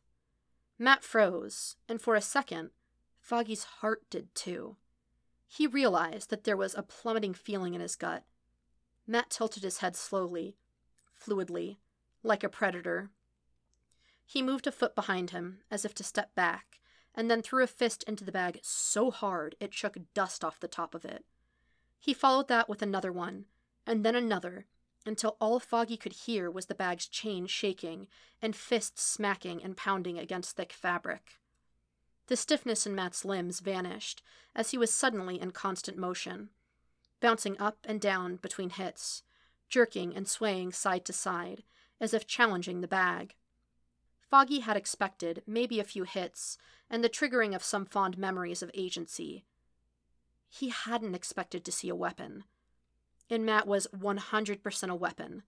Matt 0.78 1.02
froze, 1.02 1.76
and 1.88 2.00
for 2.00 2.14
a 2.14 2.20
second, 2.20 2.70
Foggy's 3.20 3.64
heart 3.64 4.02
did 4.10 4.34
too. 4.34 4.76
He 5.46 5.66
realized 5.66 6.30
that 6.30 6.44
there 6.44 6.56
was 6.56 6.74
a 6.74 6.82
plummeting 6.82 7.34
feeling 7.34 7.74
in 7.74 7.80
his 7.80 7.96
gut. 7.96 8.24
Matt 9.06 9.30
tilted 9.30 9.62
his 9.62 9.78
head 9.78 9.96
slowly, 9.96 10.56
fluidly, 11.18 11.78
like 12.22 12.44
a 12.44 12.48
predator. 12.48 13.10
He 14.30 14.42
moved 14.42 14.68
a 14.68 14.70
foot 14.70 14.94
behind 14.94 15.30
him, 15.30 15.58
as 15.72 15.84
if 15.84 15.92
to 15.96 16.04
step 16.04 16.36
back, 16.36 16.78
and 17.16 17.28
then 17.28 17.42
threw 17.42 17.64
a 17.64 17.66
fist 17.66 18.04
into 18.04 18.22
the 18.22 18.30
bag 18.30 18.60
so 18.62 19.10
hard 19.10 19.56
it 19.58 19.74
shook 19.74 19.98
dust 20.14 20.44
off 20.44 20.60
the 20.60 20.68
top 20.68 20.94
of 20.94 21.04
it. 21.04 21.24
He 21.98 22.14
followed 22.14 22.46
that 22.46 22.68
with 22.68 22.80
another 22.80 23.10
one, 23.10 23.46
and 23.84 24.06
then 24.06 24.14
another, 24.14 24.66
until 25.04 25.36
all 25.40 25.58
Foggy 25.58 25.96
could 25.96 26.12
hear 26.12 26.48
was 26.48 26.66
the 26.66 26.76
bag's 26.76 27.08
chain 27.08 27.48
shaking 27.48 28.06
and 28.40 28.54
fists 28.54 29.02
smacking 29.02 29.64
and 29.64 29.76
pounding 29.76 30.16
against 30.16 30.54
thick 30.54 30.72
fabric. 30.72 31.40
The 32.28 32.36
stiffness 32.36 32.86
in 32.86 32.94
Matt's 32.94 33.24
limbs 33.24 33.58
vanished 33.58 34.22
as 34.54 34.70
he 34.70 34.78
was 34.78 34.92
suddenly 34.92 35.40
in 35.40 35.50
constant 35.50 35.98
motion, 35.98 36.50
bouncing 37.18 37.60
up 37.60 37.78
and 37.84 38.00
down 38.00 38.36
between 38.36 38.70
hits, 38.70 39.24
jerking 39.68 40.14
and 40.14 40.28
swaying 40.28 40.70
side 40.70 41.04
to 41.06 41.12
side, 41.12 41.64
as 42.00 42.14
if 42.14 42.28
challenging 42.28 42.80
the 42.80 42.86
bag. 42.86 43.34
Foggy 44.30 44.60
had 44.60 44.76
expected 44.76 45.42
maybe 45.46 45.80
a 45.80 45.84
few 45.84 46.04
hits 46.04 46.56
and 46.88 47.02
the 47.02 47.08
triggering 47.08 47.54
of 47.54 47.64
some 47.64 47.84
fond 47.84 48.16
memories 48.16 48.62
of 48.62 48.70
agency. 48.74 49.44
He 50.48 50.68
hadn't 50.68 51.14
expected 51.14 51.64
to 51.64 51.72
see 51.72 51.88
a 51.88 51.94
weapon 51.94 52.44
and 53.30 53.46
Matt 53.46 53.66
was 53.66 53.86
100% 53.96 54.90
a 54.90 54.94
weapon. 54.94 55.44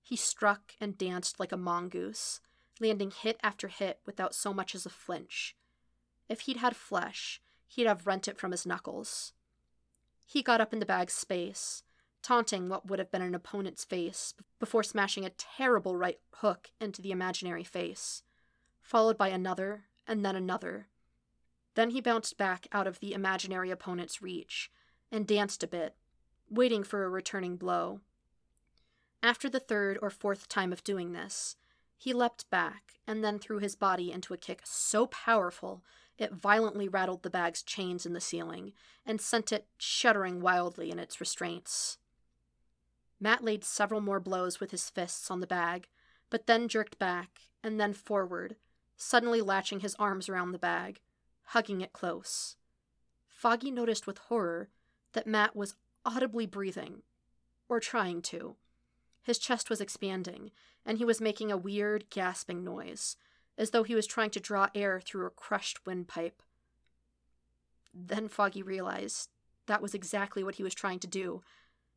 He 0.00 0.16
struck 0.16 0.74
and 0.80 0.96
danced 0.96 1.40
like 1.40 1.52
a 1.52 1.56
mongoose, 1.56 2.40
landing 2.80 3.10
hit 3.10 3.38
after 3.42 3.68
hit 3.68 3.98
without 4.06 4.34
so 4.34 4.54
much 4.54 4.74
as 4.74 4.86
a 4.86 4.90
flinch. 4.90 5.56
If 6.28 6.40
he'd 6.40 6.58
had 6.58 6.76
flesh, 6.76 7.40
he'd 7.66 7.86
have 7.86 8.06
rent 8.06 8.28
it 8.28 8.38
from 8.38 8.52
his 8.52 8.64
knuckles. 8.64 9.32
He 10.24 10.42
got 10.42 10.60
up 10.60 10.72
in 10.72 10.78
the 10.78 10.86
bag's 10.86 11.12
space, 11.12 11.82
taunting 12.24 12.68
what 12.68 12.88
would 12.88 12.98
have 12.98 13.12
been 13.12 13.22
an 13.22 13.34
opponent's 13.34 13.84
face 13.84 14.34
before 14.58 14.82
smashing 14.82 15.24
a 15.24 15.30
terrible 15.30 15.94
right 15.96 16.18
hook 16.36 16.70
into 16.80 17.02
the 17.02 17.12
imaginary 17.12 17.62
face, 17.62 18.22
followed 18.80 19.18
by 19.18 19.28
another 19.28 19.84
and 20.08 20.24
then 20.24 20.34
another. 20.34 20.88
Then 21.74 21.90
he 21.90 22.00
bounced 22.00 22.38
back 22.38 22.66
out 22.72 22.86
of 22.86 22.98
the 23.00 23.12
imaginary 23.12 23.70
opponent's 23.70 24.22
reach 24.22 24.70
and 25.12 25.26
danced 25.26 25.62
a 25.62 25.68
bit 25.68 25.94
waiting 26.50 26.82
for 26.82 27.04
a 27.04 27.08
returning 27.08 27.56
blow. 27.56 28.00
After 29.22 29.48
the 29.48 29.60
third 29.60 29.98
or 30.02 30.10
fourth 30.10 30.48
time 30.48 30.72
of 30.72 30.84
doing 30.84 31.12
this, 31.12 31.56
he 31.96 32.12
leapt 32.12 32.48
back 32.50 32.94
and 33.06 33.24
then 33.24 33.38
threw 33.38 33.58
his 33.58 33.76
body 33.76 34.12
into 34.12 34.34
a 34.34 34.38
kick 34.38 34.62
so 34.64 35.06
powerful 35.06 35.82
it 36.16 36.32
violently 36.32 36.88
rattled 36.88 37.22
the 37.22 37.30
bag's 37.30 37.62
chains 37.62 38.06
in 38.06 38.12
the 38.12 38.20
ceiling 38.20 38.72
and 39.04 39.20
sent 39.20 39.52
it 39.52 39.66
shuddering 39.78 40.40
wildly 40.40 40.90
in 40.90 40.98
its 40.98 41.20
restraints. 41.20 41.98
Matt 43.20 43.44
laid 43.44 43.64
several 43.64 44.00
more 44.00 44.20
blows 44.20 44.60
with 44.60 44.70
his 44.70 44.90
fists 44.90 45.30
on 45.30 45.40
the 45.40 45.46
bag, 45.46 45.88
but 46.30 46.46
then 46.46 46.68
jerked 46.68 46.98
back 46.98 47.40
and 47.62 47.80
then 47.80 47.92
forward, 47.92 48.56
suddenly 48.96 49.40
latching 49.40 49.80
his 49.80 49.94
arms 49.96 50.28
around 50.28 50.52
the 50.52 50.58
bag, 50.58 51.00
hugging 51.46 51.80
it 51.80 51.92
close. 51.92 52.56
Foggy 53.28 53.70
noticed 53.70 54.06
with 54.06 54.18
horror 54.18 54.68
that 55.12 55.26
Matt 55.26 55.56
was 55.56 55.74
audibly 56.04 56.46
breathing, 56.46 57.02
or 57.68 57.80
trying 57.80 58.20
to. 58.22 58.56
His 59.22 59.38
chest 59.38 59.70
was 59.70 59.80
expanding, 59.80 60.50
and 60.84 60.98
he 60.98 61.04
was 61.04 61.20
making 61.20 61.50
a 61.50 61.56
weird, 61.56 62.10
gasping 62.10 62.62
noise, 62.62 63.16
as 63.56 63.70
though 63.70 63.84
he 63.84 63.94
was 63.94 64.06
trying 64.06 64.30
to 64.30 64.40
draw 64.40 64.68
air 64.74 65.00
through 65.00 65.26
a 65.26 65.30
crushed 65.30 65.86
windpipe. 65.86 66.42
Then 67.94 68.28
Foggy 68.28 68.62
realized 68.62 69.30
that 69.66 69.80
was 69.80 69.94
exactly 69.94 70.44
what 70.44 70.56
he 70.56 70.62
was 70.62 70.74
trying 70.74 70.98
to 70.98 71.06
do. 71.06 71.42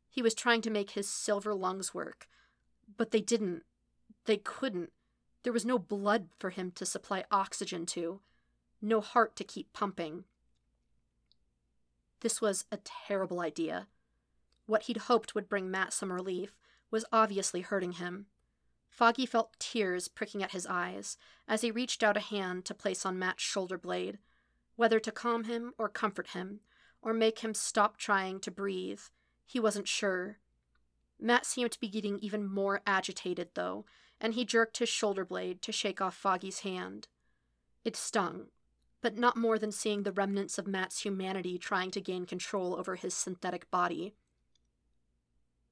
He 0.08 0.22
was 0.22 0.34
trying 0.34 0.62
to 0.62 0.70
make 0.70 0.90
his 0.90 1.08
silver 1.08 1.54
lungs 1.54 1.94
work, 1.94 2.28
but 2.96 3.10
they 3.10 3.20
didn't. 3.20 3.62
They 4.24 4.38
couldn't. 4.38 4.90
There 5.42 5.52
was 5.52 5.64
no 5.64 5.78
blood 5.78 6.28
for 6.38 6.50
him 6.50 6.72
to 6.72 6.86
supply 6.86 7.24
oxygen 7.30 7.86
to, 7.86 8.20
no 8.82 9.00
heart 9.00 9.36
to 9.36 9.44
keep 9.44 9.72
pumping. 9.72 10.24
This 12.20 12.40
was 12.40 12.64
a 12.72 12.78
terrible 12.78 13.40
idea. 13.40 13.86
What 14.66 14.82
he'd 14.82 14.96
hoped 14.96 15.34
would 15.34 15.48
bring 15.48 15.70
Matt 15.70 15.92
some 15.92 16.12
relief 16.12 16.56
was 16.90 17.04
obviously 17.12 17.60
hurting 17.60 17.92
him. 17.92 18.26
Foggy 18.88 19.26
felt 19.26 19.58
tears 19.58 20.08
pricking 20.08 20.42
at 20.42 20.52
his 20.52 20.66
eyes 20.66 21.16
as 21.46 21.60
he 21.60 21.70
reached 21.70 22.02
out 22.02 22.16
a 22.16 22.20
hand 22.20 22.64
to 22.64 22.74
place 22.74 23.06
on 23.06 23.18
Matt's 23.18 23.42
shoulder 23.42 23.78
blade, 23.78 24.18
whether 24.76 24.98
to 24.98 25.12
calm 25.12 25.44
him 25.44 25.72
or 25.78 25.88
comfort 25.88 26.28
him, 26.28 26.60
or 27.00 27.12
make 27.12 27.40
him 27.40 27.54
stop 27.54 27.96
trying 27.96 28.40
to 28.40 28.50
breathe. 28.50 29.00
He 29.48 29.58
wasn't 29.58 29.88
sure. 29.88 30.36
Matt 31.18 31.46
seemed 31.46 31.72
to 31.72 31.80
be 31.80 31.88
getting 31.88 32.18
even 32.18 32.46
more 32.46 32.82
agitated, 32.86 33.48
though, 33.54 33.86
and 34.20 34.34
he 34.34 34.44
jerked 34.44 34.76
his 34.76 34.90
shoulder 34.90 35.24
blade 35.24 35.62
to 35.62 35.72
shake 35.72 36.02
off 36.02 36.14
Foggy's 36.14 36.60
hand. 36.60 37.08
It 37.82 37.96
stung, 37.96 38.48
but 39.00 39.16
not 39.16 39.38
more 39.38 39.58
than 39.58 39.72
seeing 39.72 40.02
the 40.02 40.12
remnants 40.12 40.58
of 40.58 40.66
Matt's 40.66 41.00
humanity 41.00 41.56
trying 41.56 41.90
to 41.92 42.00
gain 42.02 42.26
control 42.26 42.76
over 42.76 42.96
his 42.96 43.14
synthetic 43.14 43.70
body. 43.70 44.14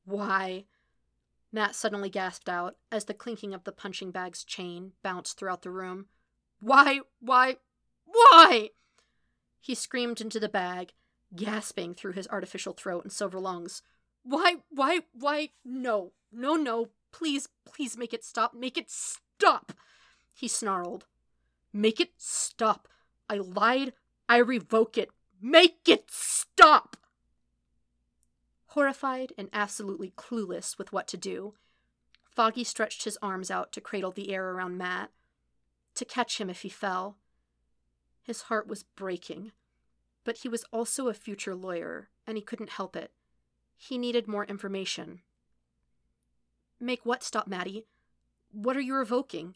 Why? 0.06 0.64
Matt 1.52 1.74
suddenly 1.74 2.08
gasped 2.08 2.48
out 2.48 2.76
as 2.90 3.04
the 3.04 3.14
clinking 3.14 3.52
of 3.52 3.64
the 3.64 3.72
punching 3.72 4.10
bag's 4.10 4.42
chain 4.42 4.92
bounced 5.02 5.38
throughout 5.38 5.60
the 5.60 5.70
room. 5.70 6.06
Why, 6.60 7.00
why, 7.20 7.56
why? 8.06 8.70
He 9.60 9.74
screamed 9.74 10.22
into 10.22 10.40
the 10.40 10.48
bag, 10.48 10.94
gasping 11.34 11.94
through 11.94 12.12
his 12.12 12.28
artificial 12.28 12.72
throat 12.72 13.04
and 13.04 13.12
silver 13.12 13.40
lungs. 13.40 13.82
Why, 14.22 14.56
why, 14.70 15.00
why, 15.12 15.50
no, 15.64 16.12
no, 16.32 16.54
no, 16.54 16.88
please, 17.12 17.48
please 17.64 17.96
make 17.96 18.12
it 18.12 18.24
stop, 18.24 18.54
make 18.54 18.76
it 18.76 18.90
stop, 18.90 19.72
he 20.34 20.48
snarled. 20.48 21.06
Make 21.72 22.00
it 22.00 22.12
stop. 22.16 22.88
I 23.28 23.36
lied. 23.36 23.92
I 24.28 24.38
revoke 24.38 24.96
it. 24.96 25.10
Make 25.40 25.88
it 25.88 26.10
stop! 26.10 26.96
Horrified 28.68 29.32
and 29.36 29.48
absolutely 29.52 30.10
clueless 30.16 30.78
with 30.78 30.92
what 30.92 31.06
to 31.08 31.16
do, 31.16 31.54
Foggy 32.24 32.64
stretched 32.64 33.04
his 33.04 33.18
arms 33.22 33.50
out 33.50 33.72
to 33.72 33.80
cradle 33.80 34.10
the 34.10 34.32
air 34.32 34.50
around 34.50 34.76
Matt, 34.76 35.10
to 35.94 36.04
catch 36.04 36.38
him 36.38 36.50
if 36.50 36.62
he 36.62 36.68
fell. 36.68 37.16
His 38.22 38.42
heart 38.42 38.66
was 38.66 38.82
breaking, 38.82 39.52
but 40.26 40.38
he 40.38 40.48
was 40.48 40.64
also 40.72 41.06
a 41.06 41.14
future 41.14 41.54
lawyer, 41.54 42.08
and 42.26 42.36
he 42.36 42.42
couldn't 42.42 42.70
help 42.70 42.96
it. 42.96 43.12
He 43.76 43.96
needed 43.96 44.26
more 44.26 44.44
information. 44.44 45.20
Make 46.80 47.06
what 47.06 47.22
stop, 47.22 47.46
Matty? 47.46 47.86
What 48.50 48.76
are 48.76 48.80
you 48.80 48.96
revoking? 48.96 49.54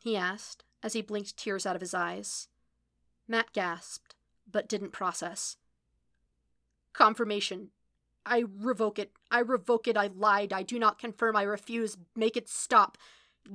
he 0.00 0.16
asked 0.16 0.64
as 0.82 0.94
he 0.94 1.02
blinked 1.02 1.36
tears 1.36 1.64
out 1.64 1.76
of 1.76 1.80
his 1.80 1.94
eyes. 1.94 2.48
Matt 3.28 3.52
gasped, 3.52 4.16
but 4.50 4.68
didn't 4.68 4.90
process. 4.90 5.56
Confirmation. 6.92 7.70
I 8.26 8.44
revoke 8.58 8.98
it. 8.98 9.12
I 9.30 9.38
revoke 9.38 9.86
it. 9.86 9.96
I 9.96 10.08
lied. 10.08 10.52
I 10.52 10.64
do 10.64 10.80
not 10.80 10.98
confirm. 10.98 11.36
I 11.36 11.44
refuse. 11.44 11.96
Make 12.16 12.36
it 12.36 12.48
stop. 12.48 12.98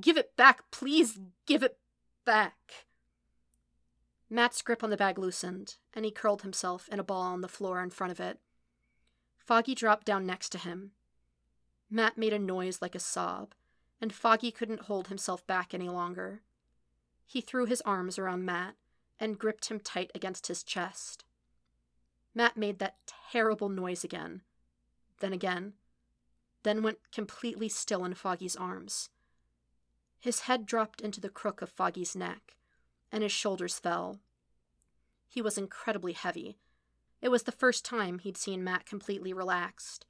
Give 0.00 0.16
it 0.16 0.34
back. 0.36 0.70
Please 0.70 1.18
give 1.46 1.62
it 1.62 1.76
back. 2.24 2.87
Matt's 4.30 4.60
grip 4.62 4.84
on 4.84 4.90
the 4.90 4.96
bag 4.96 5.18
loosened, 5.18 5.76
and 5.94 6.04
he 6.04 6.10
curled 6.10 6.42
himself 6.42 6.88
in 6.90 7.00
a 7.00 7.04
ball 7.04 7.22
on 7.22 7.40
the 7.40 7.48
floor 7.48 7.82
in 7.82 7.90
front 7.90 8.10
of 8.10 8.20
it. 8.20 8.38
Foggy 9.38 9.74
dropped 9.74 10.06
down 10.06 10.26
next 10.26 10.50
to 10.50 10.58
him. 10.58 10.92
Matt 11.90 12.18
made 12.18 12.34
a 12.34 12.38
noise 12.38 12.82
like 12.82 12.94
a 12.94 13.00
sob, 13.00 13.54
and 14.00 14.12
Foggy 14.12 14.50
couldn't 14.50 14.82
hold 14.82 15.08
himself 15.08 15.46
back 15.46 15.72
any 15.72 15.88
longer. 15.88 16.42
He 17.26 17.40
threw 17.40 17.64
his 17.64 17.80
arms 17.82 18.18
around 18.18 18.44
Matt 18.44 18.74
and 19.18 19.38
gripped 19.38 19.70
him 19.70 19.80
tight 19.80 20.10
against 20.14 20.46
his 20.48 20.62
chest. 20.62 21.24
Matt 22.34 22.56
made 22.56 22.78
that 22.78 22.96
terrible 23.32 23.68
noise 23.68 24.04
again, 24.04 24.42
then 25.20 25.32
again, 25.32 25.72
then 26.62 26.82
went 26.82 26.98
completely 27.12 27.68
still 27.68 28.04
in 28.04 28.14
Foggy's 28.14 28.56
arms. 28.56 29.08
His 30.20 30.40
head 30.40 30.66
dropped 30.66 31.00
into 31.00 31.20
the 31.20 31.28
crook 31.28 31.62
of 31.62 31.70
Foggy's 31.70 32.14
neck, 32.14 32.56
and 33.10 33.22
his 33.22 33.32
shoulders 33.32 33.78
fell. 33.78 34.20
He 35.28 35.42
was 35.42 35.58
incredibly 35.58 36.12
heavy. 36.12 36.58
It 37.20 37.30
was 37.30 37.42
the 37.42 37.52
first 37.52 37.84
time 37.84 38.18
he'd 38.18 38.36
seen 38.36 38.64
Matt 38.64 38.86
completely 38.86 39.32
relaxed, 39.32 40.06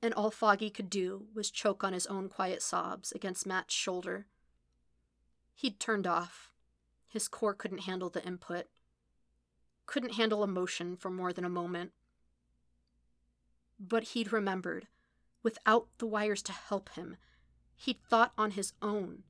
and 0.00 0.14
all 0.14 0.30
Foggy 0.30 0.70
could 0.70 0.88
do 0.88 1.26
was 1.34 1.50
choke 1.50 1.84
on 1.84 1.92
his 1.92 2.06
own 2.06 2.28
quiet 2.28 2.62
sobs 2.62 3.12
against 3.12 3.46
Matt's 3.46 3.74
shoulder. 3.74 4.26
He'd 5.54 5.78
turned 5.78 6.06
off. 6.06 6.52
His 7.08 7.28
core 7.28 7.54
couldn't 7.54 7.82
handle 7.82 8.08
the 8.08 8.24
input, 8.24 8.66
couldn't 9.86 10.14
handle 10.14 10.44
emotion 10.44 10.96
for 10.96 11.10
more 11.10 11.32
than 11.32 11.44
a 11.44 11.48
moment. 11.48 11.90
But 13.80 14.04
he'd 14.04 14.32
remembered, 14.32 14.86
without 15.42 15.88
the 15.98 16.06
wires 16.06 16.42
to 16.44 16.52
help 16.52 16.90
him, 16.90 17.16
he'd 17.74 18.00
thought 18.08 18.32
on 18.38 18.52
his 18.52 18.72
own. 18.80 19.24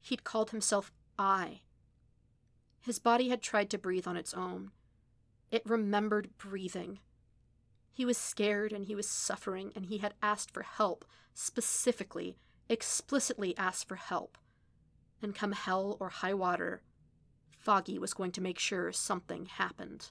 He'd 0.00 0.24
called 0.24 0.50
himself 0.50 0.90
I. 1.18 1.60
His 2.84 2.98
body 2.98 3.30
had 3.30 3.40
tried 3.40 3.70
to 3.70 3.78
breathe 3.78 4.06
on 4.06 4.18
its 4.18 4.34
own. 4.34 4.70
It 5.50 5.62
remembered 5.64 6.36
breathing. 6.36 6.98
He 7.90 8.04
was 8.04 8.18
scared 8.18 8.72
and 8.72 8.84
he 8.84 8.94
was 8.94 9.08
suffering, 9.08 9.72
and 9.74 9.86
he 9.86 9.98
had 9.98 10.12
asked 10.22 10.50
for 10.50 10.62
help, 10.62 11.06
specifically, 11.32 12.36
explicitly 12.68 13.56
asked 13.56 13.88
for 13.88 13.96
help. 13.96 14.36
And 15.22 15.34
come 15.34 15.52
hell 15.52 15.96
or 15.98 16.10
high 16.10 16.34
water, 16.34 16.82
Foggy 17.56 17.98
was 17.98 18.12
going 18.12 18.32
to 18.32 18.42
make 18.42 18.58
sure 18.58 18.92
something 18.92 19.46
happened. 19.46 20.10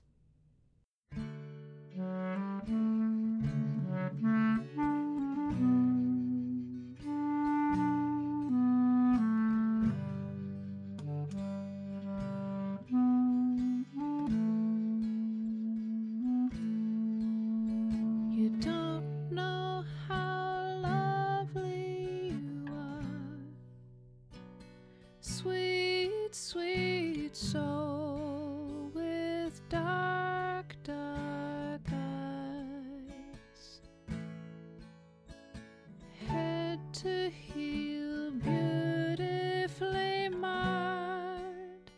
To 37.03 37.29
heal, 37.29 38.31
beautifully 38.31 40.29
marred. 40.29 41.91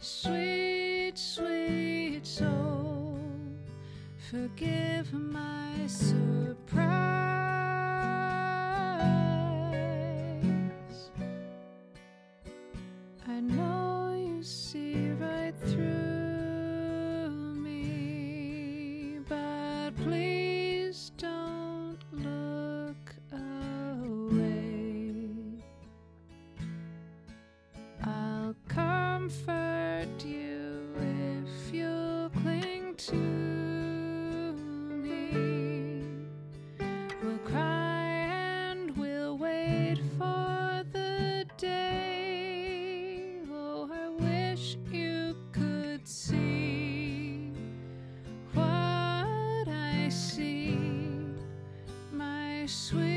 Sweet, 0.00 1.12
sweet 1.14 2.26
soul. 2.26 3.20
Forgive 4.30 5.12
my 5.12 5.86
surprise. 5.86 6.51
See, 50.12 50.78
my 52.12 52.66
sweet, 52.66 53.11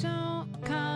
don't 0.00 0.48
comprehend, 0.64 0.87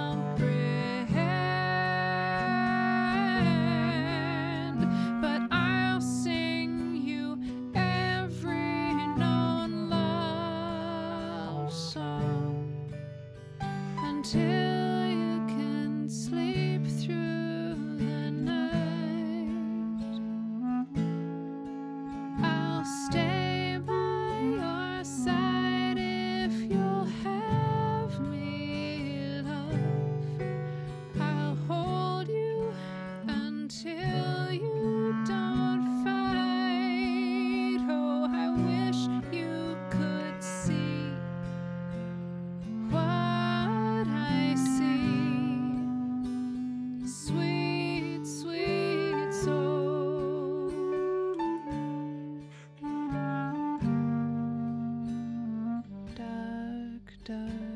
doctor. 57.25 57.72